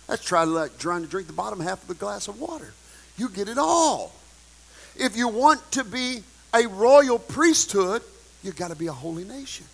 [0.09, 2.73] That's try like trying to drink the bottom half of a glass of water.
[3.17, 4.13] You get it all.
[4.97, 6.23] If you want to be
[6.55, 8.03] a royal priesthood,
[8.43, 9.67] you've got to be a holy nation.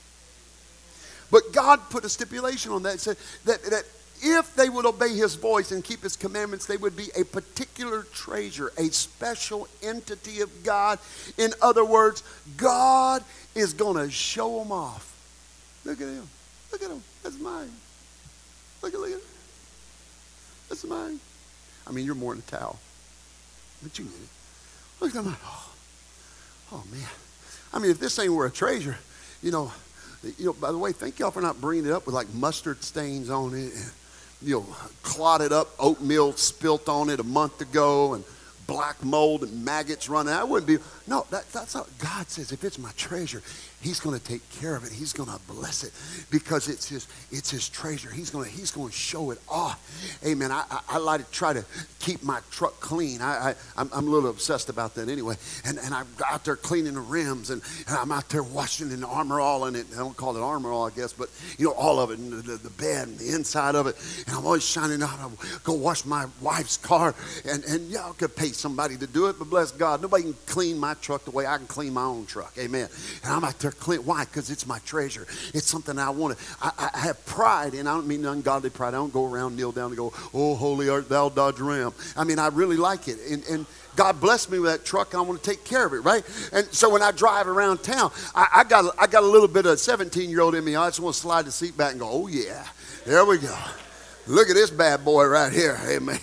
[1.31, 3.01] But God put a stipulation on that.
[3.01, 3.85] Said that, that
[4.25, 8.05] if they would obey his voice and keep his commandments, they would be a particular
[8.05, 10.99] treasure, a special entity of God.
[11.37, 12.23] In other words,
[12.57, 13.23] God
[13.55, 15.13] is going to show them off.
[15.85, 16.27] Look at him.
[16.73, 17.03] Look at him.
[17.23, 17.71] That's mine.
[18.83, 19.25] Look at, look at it.
[20.71, 21.21] That's mine.
[21.87, 22.79] I mean, you're more than a towel.
[23.83, 24.29] But you get it.
[25.01, 25.37] Look at them.
[25.45, 25.73] Oh,
[26.73, 27.09] oh, man.
[27.75, 28.97] I mean, if this ain't worth a treasure,
[29.43, 29.71] you know,
[30.39, 32.83] you know, by the way, thank y'all for not bringing it up with like mustard
[32.83, 33.73] stains on it
[34.45, 34.67] you know,
[35.03, 38.25] clotted up oatmeal spilt on it a month ago and
[38.67, 40.33] black mold and maggots running.
[40.33, 40.79] I wouldn't be.
[41.07, 42.53] No, that, that's how God says.
[42.53, 43.43] If it's my treasure,
[43.81, 44.93] He's going to take care of it.
[44.93, 45.93] He's going to bless it
[46.31, 47.07] because it's His.
[47.31, 48.11] It's His treasure.
[48.11, 48.51] He's going to.
[48.51, 49.81] He's going to show it off.
[50.25, 50.51] Amen.
[50.51, 51.65] I, I, I like to try to
[51.99, 53.21] keep my truck clean.
[53.21, 55.37] I, I I'm, I'm, a little obsessed about that anyway.
[55.65, 59.07] And and I'm out there cleaning the rims and, and I'm out there washing the
[59.07, 59.87] armor all in it.
[59.95, 62.33] I don't call it armor all, I guess, but you know all of it, and
[62.33, 63.97] the, the bed and the inside of it.
[64.27, 65.19] And I'm always shining out.
[65.19, 65.29] I
[65.63, 67.15] go wash my wife's car,
[67.45, 70.79] and and I could pay somebody to do it, but bless God, nobody can clean
[70.79, 72.53] my truck the way I can clean my own truck.
[72.59, 72.89] Amen.
[73.23, 74.01] And I'm out there clean.
[74.01, 74.25] Why?
[74.25, 75.27] Because it's my treasure.
[75.53, 76.45] It's something I want to.
[76.63, 78.89] I, I, have pride, and I don't mean ungodly pride.
[78.89, 82.25] I don't go around, kneel down, and go, "Oh, holy art thou, Dodge Ram." I
[82.25, 83.67] mean, I really like it, and and.
[83.97, 85.15] God blessed me with that truck.
[85.15, 86.25] I want to take care of it, right?
[86.53, 89.67] And so when I drive around town, I, I got I got a little bit
[89.67, 90.75] of 17 year old in me.
[90.75, 92.67] I just want to slide the seat back and go, oh yeah,
[93.07, 93.57] there we go.
[94.27, 96.19] Look at this bad boy right here, amen.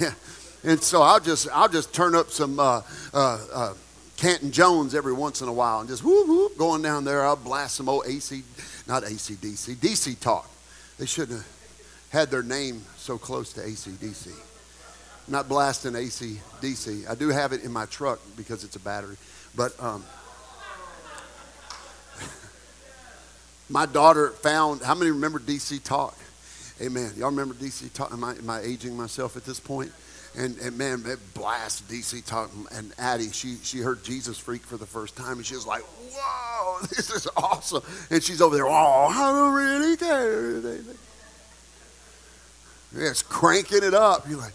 [0.66, 2.82] And so I'll just I'll just turn up some uh,
[3.14, 3.74] uh, uh,
[4.22, 7.26] Canton Jones every once in a while and just whoop whoop going down there.
[7.26, 8.44] I'll blast some old AC,
[8.88, 10.48] not ACDC, DC talk.
[11.00, 11.48] They shouldn't have
[12.12, 14.28] had their name so close to ACDC.
[14.28, 17.10] I'm not blasting ACDC.
[17.10, 19.18] I do have it in my truck because it's a battery,
[19.56, 19.74] but.
[19.82, 20.06] Um,
[23.70, 26.16] my daughter found, how many remember DC Talk?
[26.80, 27.12] Amen.
[27.18, 28.14] Y'all remember DC Talk?
[28.14, 29.92] Am I, am I aging myself at this point?
[30.38, 32.52] And, and man, it blast DC talk.
[32.72, 35.82] And Addie, she, she heard Jesus Freak for the first time, and she was like,
[35.82, 37.84] whoa, this is awesome.
[38.10, 40.80] And she's over there, oh, I don't really care.
[42.94, 44.28] It's cranking it up.
[44.30, 44.54] You're like,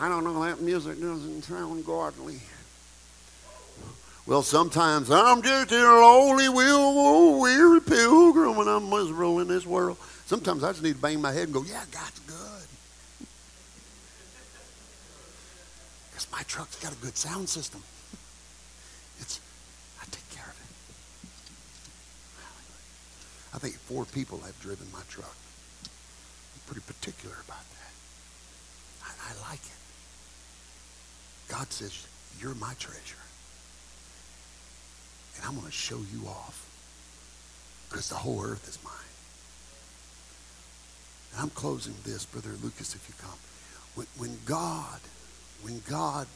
[0.00, 2.40] I don't know, that music doesn't sound godly.
[4.26, 9.98] Well, sometimes I'm just a lonely, weary pilgrim when I'm miserable in this world.
[10.26, 12.40] Sometimes I just need to bang my head and go, yeah, God's good.
[16.19, 17.82] because my truck's got a good sound system.
[19.20, 19.40] It's,
[20.00, 20.70] I take care of it.
[23.54, 25.36] I think four people have driven my truck.
[25.84, 27.92] I'm pretty particular about that.
[29.04, 29.80] I, I like it.
[31.48, 32.06] God says,
[32.40, 33.16] You're my treasure.
[35.36, 36.66] And I'm going to show you off
[37.88, 38.94] because the whole earth is mine.
[41.32, 43.38] And I'm closing this, Brother Lucas, if you come.
[43.94, 45.00] When, when God
[45.62, 46.26] when God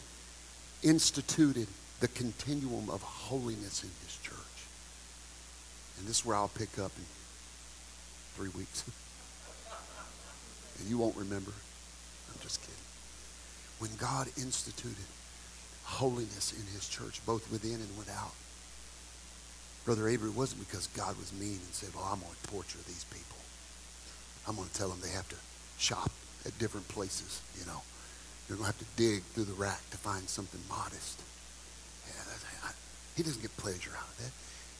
[0.82, 1.66] instituted
[2.00, 4.36] the continuum of holiness in his church.
[5.98, 7.04] And this is where I'll pick up in
[8.34, 8.84] three weeks.
[10.78, 11.52] and you won't remember.
[11.52, 12.74] I'm just kidding.
[13.78, 15.06] When God instituted
[15.84, 18.32] holiness in his church, both within and without,
[19.84, 22.78] Brother Avery, it wasn't because God was mean and said, well, I'm going to torture
[22.86, 23.36] these people.
[24.48, 25.36] I'm going to tell them they have to
[25.78, 26.10] shop
[26.46, 27.82] at different places, you know.
[28.48, 31.22] You're going to have to dig through the rack to find something modest.
[32.06, 32.72] Yeah, I,
[33.16, 34.32] he doesn't get pleasure out of that.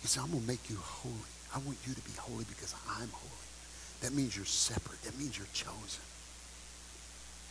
[0.02, 1.32] He said, I'm going to make you holy.
[1.54, 3.48] I want you to be holy because I'm holy.
[4.02, 5.00] That means you're separate.
[5.02, 6.04] That means you're chosen.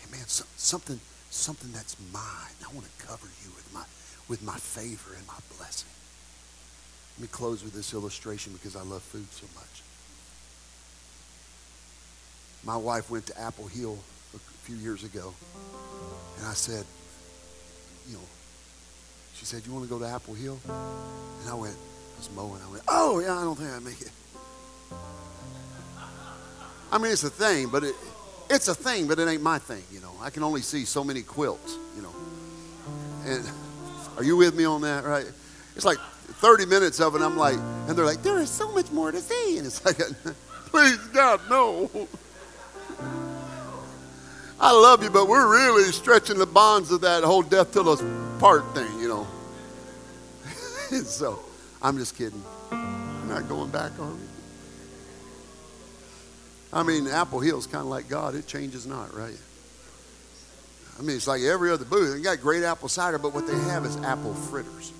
[0.01, 0.99] Hey, man, so, something,
[1.32, 2.53] something that's mine.
[2.61, 3.84] I want to cover you with my,
[4.30, 5.89] with my favor and my blessing.
[7.18, 9.82] Let me close with this illustration because I love food so much.
[12.64, 13.97] My wife went to Apple Hill
[14.34, 15.34] a few years ago.
[16.38, 16.86] And I said,
[18.07, 18.23] you know,
[19.36, 20.59] she said, you want to go to Apple Hill?
[20.65, 22.61] And I went, I was mowing.
[22.67, 24.11] I went, oh, yeah, I don't think I'd make it.
[26.91, 27.95] I mean, it's a thing, but it,
[28.49, 30.11] it's a thing, but it ain't my thing, you know.
[30.21, 32.13] I can only see so many quilts, you know.
[33.25, 33.43] And
[34.17, 35.25] are you with me on that, right?
[35.75, 37.57] It's like 30 minutes of it, I'm like,
[37.88, 39.57] and they're like, there is so much more to see.
[39.57, 39.97] And it's like,
[40.67, 41.89] please, God, no.
[44.64, 48.01] I love you, but we're really stretching the bonds of that whole death till us
[48.39, 49.28] part thing, you know.
[51.03, 51.39] so,
[51.82, 52.41] I'm just kidding.
[52.72, 54.30] I'm not going back on it.
[56.72, 58.36] I mean, Apple Hill's kind of like God.
[58.36, 59.38] It changes not, right?
[60.97, 62.16] I mean, it's like every other booth.
[62.16, 64.93] They got great apple cider, but what they have is apple fritters.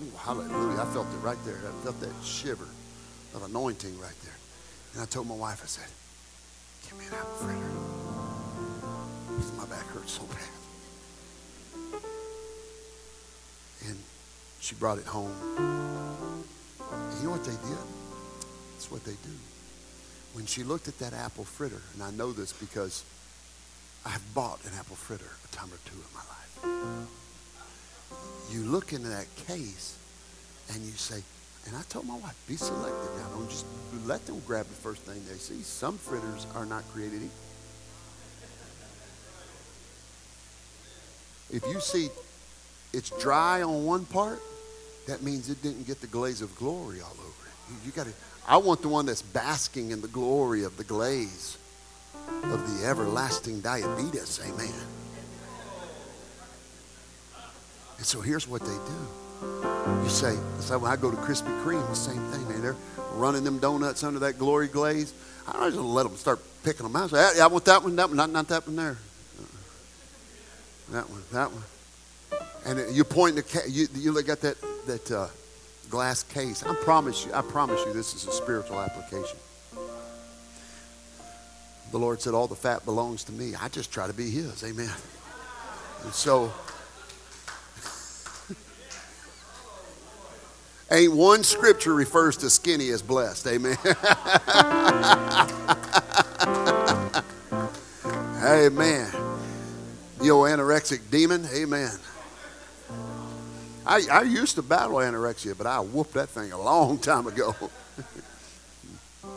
[0.00, 0.80] Ooh, hallelujah.
[0.80, 1.58] I felt it right there.
[1.58, 2.68] I felt that shiver
[3.34, 4.38] of anointing right there.
[4.94, 5.88] And I told my wife, I said,
[6.88, 7.99] give me an apple fritter
[9.56, 12.02] my back hurts so bad.
[13.86, 13.98] And
[14.60, 15.34] she brought it home.
[15.56, 17.78] And you know what they did?
[18.74, 19.36] That's what they do.
[20.32, 23.04] when she looked at that apple fritter, and I know this because
[24.04, 27.08] I have bought an apple fritter a time or two in my life.
[28.50, 29.96] You look into that case
[30.72, 31.22] and you say,
[31.66, 33.28] and I told my wife, be selective now.
[33.36, 33.66] Don't just
[34.06, 35.62] let them grab the first thing they see.
[35.62, 37.49] Some fritters are not created equal.
[41.52, 42.08] If you see
[42.92, 44.40] it's dry on one part,
[45.06, 47.70] that means it didn't get the glaze of glory all over it.
[47.70, 48.12] You, you got to.
[48.46, 51.56] I want the one that's basking in the glory of the glaze
[52.44, 54.40] of the everlasting diabetes.
[54.44, 54.72] Amen.
[57.98, 59.50] And so here's what they do.
[60.02, 62.48] You say, so when I go to Krispy Kreme, the same thing.
[62.48, 62.76] Man, they're
[63.14, 65.12] running them donuts under that glory glaze.
[65.46, 67.10] I don't just let them start picking them out.
[67.10, 68.96] Say, I want that one, that one, not, not that one there.
[70.92, 71.62] That one, that one.
[72.66, 75.28] And you point the you you look at that that uh,
[75.88, 76.64] glass case.
[76.64, 79.38] I promise you, I promise you, this is a spiritual application.
[81.92, 84.64] The Lord said, "All the fat belongs to me." I just try to be His.
[84.64, 84.90] Amen.
[86.04, 86.52] And so,
[90.96, 93.46] ain't one scripture refers to skinny as blessed.
[93.46, 93.76] Amen.
[98.42, 99.19] Amen.
[100.22, 101.46] You anorexic demon.
[101.54, 101.98] Amen.
[103.86, 107.56] I, I used to battle anorexia, but I whooped that thing a long time ago.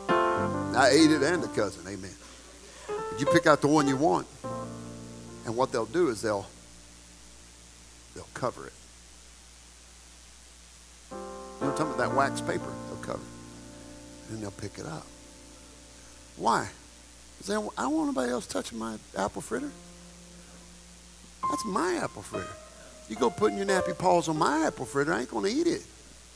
[0.10, 2.14] I ate it and the cousin, amen.
[3.18, 4.28] You pick out the one you want,
[5.46, 6.46] and what they'll do is they'll
[8.16, 8.74] they'll cover it.
[11.12, 15.06] You know, talking about that wax paper, they'll cover it, and they'll pick it up.
[16.36, 16.68] Why?
[17.38, 19.72] Because I don't want anybody else touching my apple fritter.
[21.50, 22.48] That's my apple fritter.
[23.10, 25.68] You go putting your nappy paws on my apple fritter, I ain't going to eat
[25.68, 25.84] it.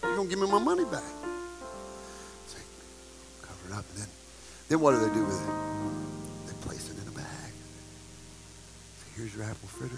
[0.03, 1.03] You're going to give me my money back.
[3.41, 3.85] Cover it up.
[3.93, 4.09] And then,
[4.69, 5.53] then what do they do with it?
[6.47, 7.53] They place it in a bag.
[8.97, 9.97] See, here's your apple fritter.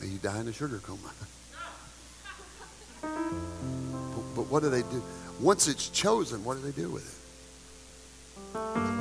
[0.00, 1.12] May you die in a sugar coma.
[3.02, 5.02] but, but what do they do?
[5.40, 7.06] Once it's chosen, what do they do with
[8.54, 8.95] it?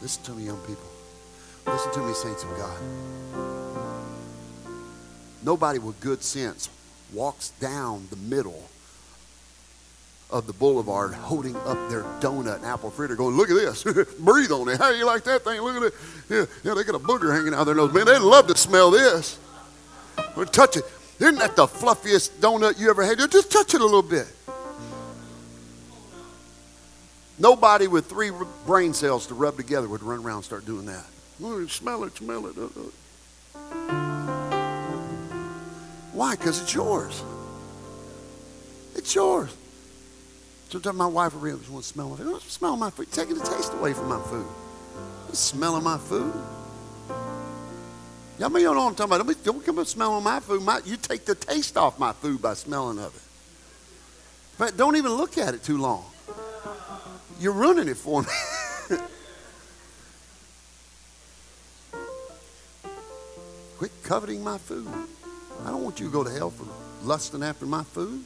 [0.00, 0.84] Listen to me, young people.
[1.66, 2.78] Listen to me, saints of God.
[5.42, 6.68] Nobody with good sense
[7.12, 8.62] walks down the middle
[10.30, 13.82] of the boulevard holding up their donut and apple fritter going, look at this.
[14.18, 14.78] Breathe on it.
[14.78, 15.60] How you like that thing?
[15.60, 15.94] Look at it.
[16.28, 17.92] Yeah, yeah, they got a booger hanging out their nose.
[17.92, 19.38] Man, they'd love to smell this.
[20.36, 20.84] Or touch it.
[21.18, 23.18] Isn't that the fluffiest donut you ever had?
[23.18, 24.26] Just touch it a little bit.
[27.38, 28.32] Nobody with three
[28.66, 31.04] brain cells to rub together would run around and start doing that.
[31.42, 32.58] Oh, smell it, smell it.
[32.58, 33.88] Uh, uh.
[36.12, 36.34] Why?
[36.34, 37.22] Because it's yours.
[38.96, 39.54] It's yours.
[40.68, 42.24] Sometimes my wife will really want to smell my food.
[42.24, 43.12] Don't smell my food.
[43.12, 44.46] Taking the taste away from my food.
[45.32, 46.34] smelling my food.
[48.38, 49.26] Y'all may know what I'm talking about.
[49.26, 50.62] Don't, don't come up smelling my food.
[50.62, 53.22] My, you take the taste off my food by smelling of it.
[54.58, 56.04] But don't even look at it too long.
[57.40, 58.28] You're ruining it for me.
[63.78, 64.88] Quit coveting my food.
[65.64, 66.66] I don't want you to go to hell for
[67.06, 68.24] lusting after my food.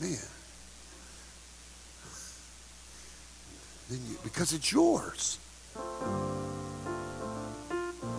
[0.00, 0.18] Man.
[3.88, 5.38] Then you, because it's yours.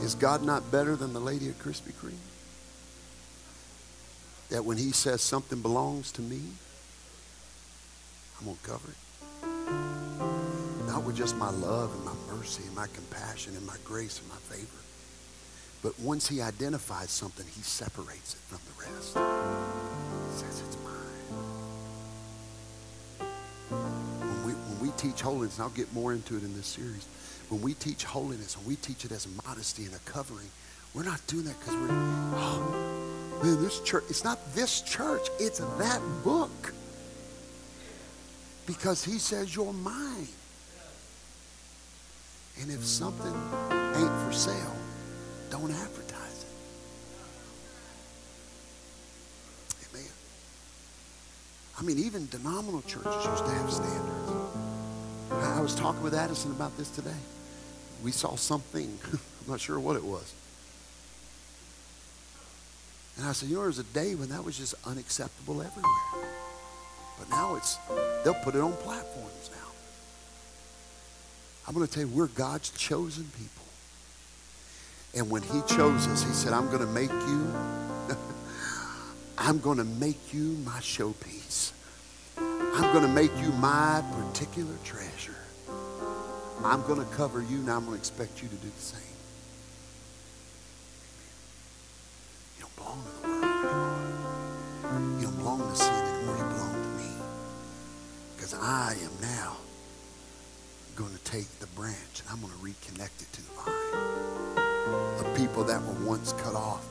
[0.01, 2.13] Is God not better than the lady at Krispy Kreme?
[4.49, 6.41] That when he says something belongs to me,
[8.39, 8.97] I'm going to cover it.
[10.87, 14.29] Not with just my love and my mercy and my compassion and my grace and
[14.29, 14.77] my favor.
[15.83, 19.15] But once he identifies something, he separates it from the rest.
[19.15, 20.93] He says it's mine.
[24.19, 27.07] When we, when we teach holiness, and I'll get more into it in this series,
[27.49, 30.49] when we teach holiness and we teach it as modesty and a covering,
[30.93, 35.59] we're not doing that because we're, oh, man, this church, it's not this church, it's
[35.59, 36.73] that book
[38.67, 40.27] because he says you're mine.
[42.61, 44.75] And if something ain't for sale,
[45.49, 46.45] don't advertise
[49.81, 49.95] it.
[49.95, 50.11] Amen.
[51.79, 54.31] I mean, even denominational churches used to have standards.
[55.31, 57.09] I was talking with Addison about this today.
[58.03, 60.33] We saw something, I'm not sure what it was.
[63.17, 66.46] And I said, you know, there was a day when that was just unacceptable everywhere.
[67.19, 67.77] But now it's,
[68.23, 69.71] they'll put it on platforms now.
[71.67, 73.65] I'm going to tell you, we're God's chosen people.
[75.15, 77.53] And when he chose us, he said, I'm going to make you
[79.37, 81.71] I'm going to make you my showpiece.
[82.37, 85.35] I'm going to make you my particular treasure.
[86.63, 89.01] I'm going to cover you, and I'm going to expect you to do the same.
[92.57, 93.43] You don't belong to the world
[94.93, 95.19] anymore.
[95.19, 96.06] You don't belong to sin
[98.69, 99.55] I am now
[100.97, 105.19] going to take the branch and I'm going to reconnect it to the vine.
[105.19, 106.85] The people that were once cut off,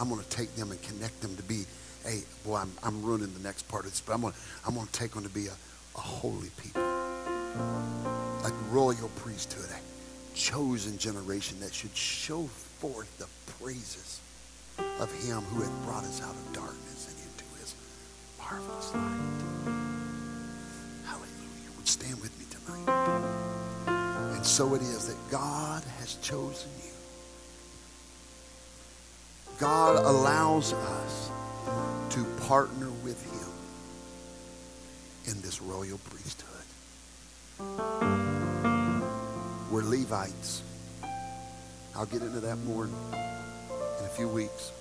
[0.00, 1.66] I'm going to take them and connect them to be
[2.02, 4.74] hey, boy, I'm, I'm ruining the next part of this, but I'm going to I'm
[4.74, 5.52] gonna take them to be a,
[5.96, 12.44] a holy people, a royal priesthood, a chosen generation that should show
[12.78, 13.28] forth the
[13.62, 14.20] praises
[14.98, 17.74] of him who hath brought us out of darkness and into his
[18.38, 19.77] marvelous light.
[22.08, 22.88] Stand with me tonight.
[24.34, 26.90] And so it is that God has chosen you.
[29.58, 31.30] God allows us
[32.10, 33.50] to partner with him
[35.26, 36.48] in this royal priesthood.
[39.70, 40.62] We're Levites.
[41.94, 42.92] I'll get into that more in
[44.04, 44.72] a few weeks.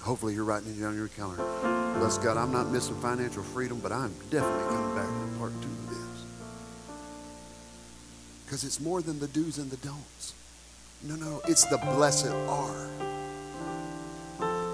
[0.00, 1.77] Hopefully you're writing it down on your calendar.
[1.96, 5.68] Bless God, I'm not missing financial freedom, but I'm definitely coming back for part two
[5.68, 6.24] of this.
[8.44, 10.34] Because it's more than the do's and the don'ts.
[11.02, 12.88] No, no, it's the blessed are.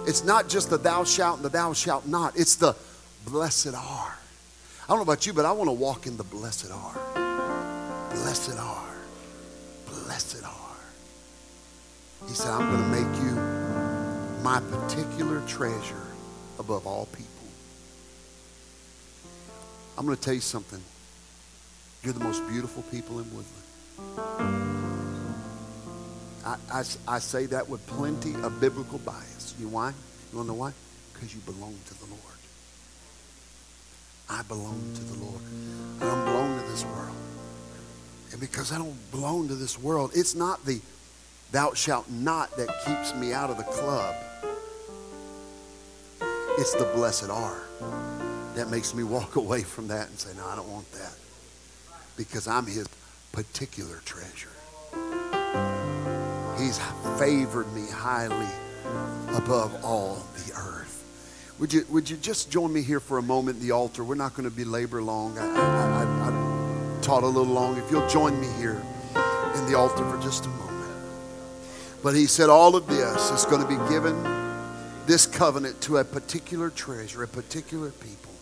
[0.06, 2.36] It's not just the thou shalt and the thou shalt not.
[2.36, 2.76] It's the
[3.26, 4.18] blessed are.
[4.84, 8.10] I don't know about you, but I want to walk in the blessed are.
[8.10, 8.94] Blessed are.
[9.86, 10.76] Blessed are.
[12.28, 13.32] He said, I'm going to make you
[14.42, 16.03] my particular treasure
[16.58, 17.28] above all people.
[19.96, 20.80] I'm going to tell you something.
[22.02, 23.64] You're the most beautiful people in Woodland.
[26.44, 29.54] I, I, I say that with plenty of biblical bias.
[29.58, 29.88] You why?
[30.32, 30.72] You want to know why?
[31.12, 32.20] Because you belong to the Lord.
[34.28, 35.40] I belong to the Lord.
[36.00, 37.16] I don't belong to this world.
[38.32, 40.80] And because I don't belong to this world, it's not the
[41.52, 44.14] thou shalt not that keeps me out of the club.
[46.56, 47.60] It's the blessed are
[48.54, 51.12] that makes me walk away from that and say, no, I don't want that.
[52.16, 52.88] Because I'm his
[53.32, 54.48] particular treasure.
[56.58, 56.78] He's
[57.18, 58.46] favored me highly
[59.36, 61.02] above all the earth.
[61.58, 64.04] Would you, would you just join me here for a moment at the altar?
[64.04, 65.36] We're not going to belabor long.
[65.38, 67.76] I, I, I, I taught a little long.
[67.76, 68.80] If you'll join me here
[69.56, 70.92] in the altar for just a moment.
[72.02, 74.14] But he said all of this is going to be given,
[75.06, 78.32] this covenant, to a particular treasure, a particular people,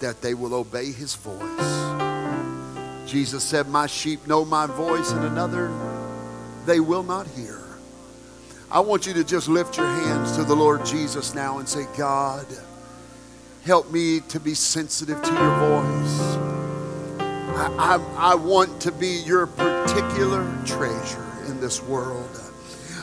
[0.00, 3.10] that they will obey his voice.
[3.10, 5.72] Jesus said, My sheep know my voice, and another
[6.66, 7.58] they will not hear.
[8.70, 11.86] I want you to just lift your hands to the Lord Jesus now and say,
[11.96, 12.46] God,
[13.64, 16.20] help me to be sensitive to your voice.
[17.56, 22.49] I, I, I want to be your particular treasure in this world.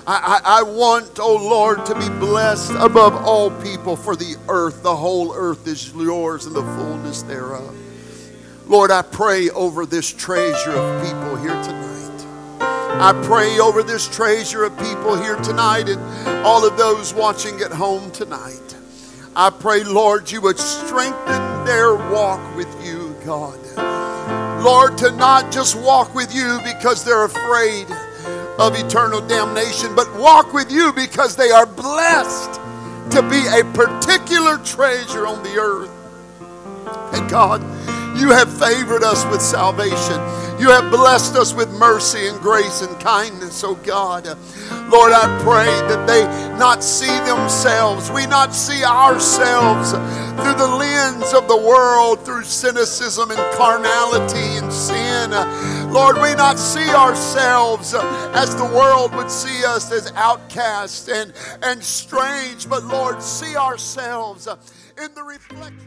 [0.10, 4.82] I, I, I, want, oh Lord, to be blessed above all people, for the earth,
[4.82, 7.76] the whole earth is yours and the fullness thereof.
[8.68, 11.88] Lord, I pray over this treasure of people here tonight.
[12.62, 16.00] I pray over this treasure of people here tonight and
[16.46, 18.78] all of those watching at home tonight.
[19.36, 23.60] I pray, Lord, you would strengthen their walk with you, God.
[24.64, 27.88] Lord, to not just walk with you because they're afraid
[28.60, 32.60] of eternal damnation, but walk with you because they are blessed
[33.12, 35.92] to be a particular treasure on the earth.
[37.14, 37.62] And God,
[38.20, 40.20] you have favored us with salvation.
[40.60, 44.26] You have blessed us with mercy and grace and kindness, oh God.
[44.90, 46.24] Lord, I pray that they
[46.58, 53.30] not see themselves, we not see ourselves through the lens of the world, through cynicism
[53.30, 55.32] and carnality and sin.
[55.92, 61.84] Lord, we not see ourselves as the world would see us as outcast and, and
[61.84, 64.48] strange, but Lord, see ourselves
[64.98, 65.87] in the reflection.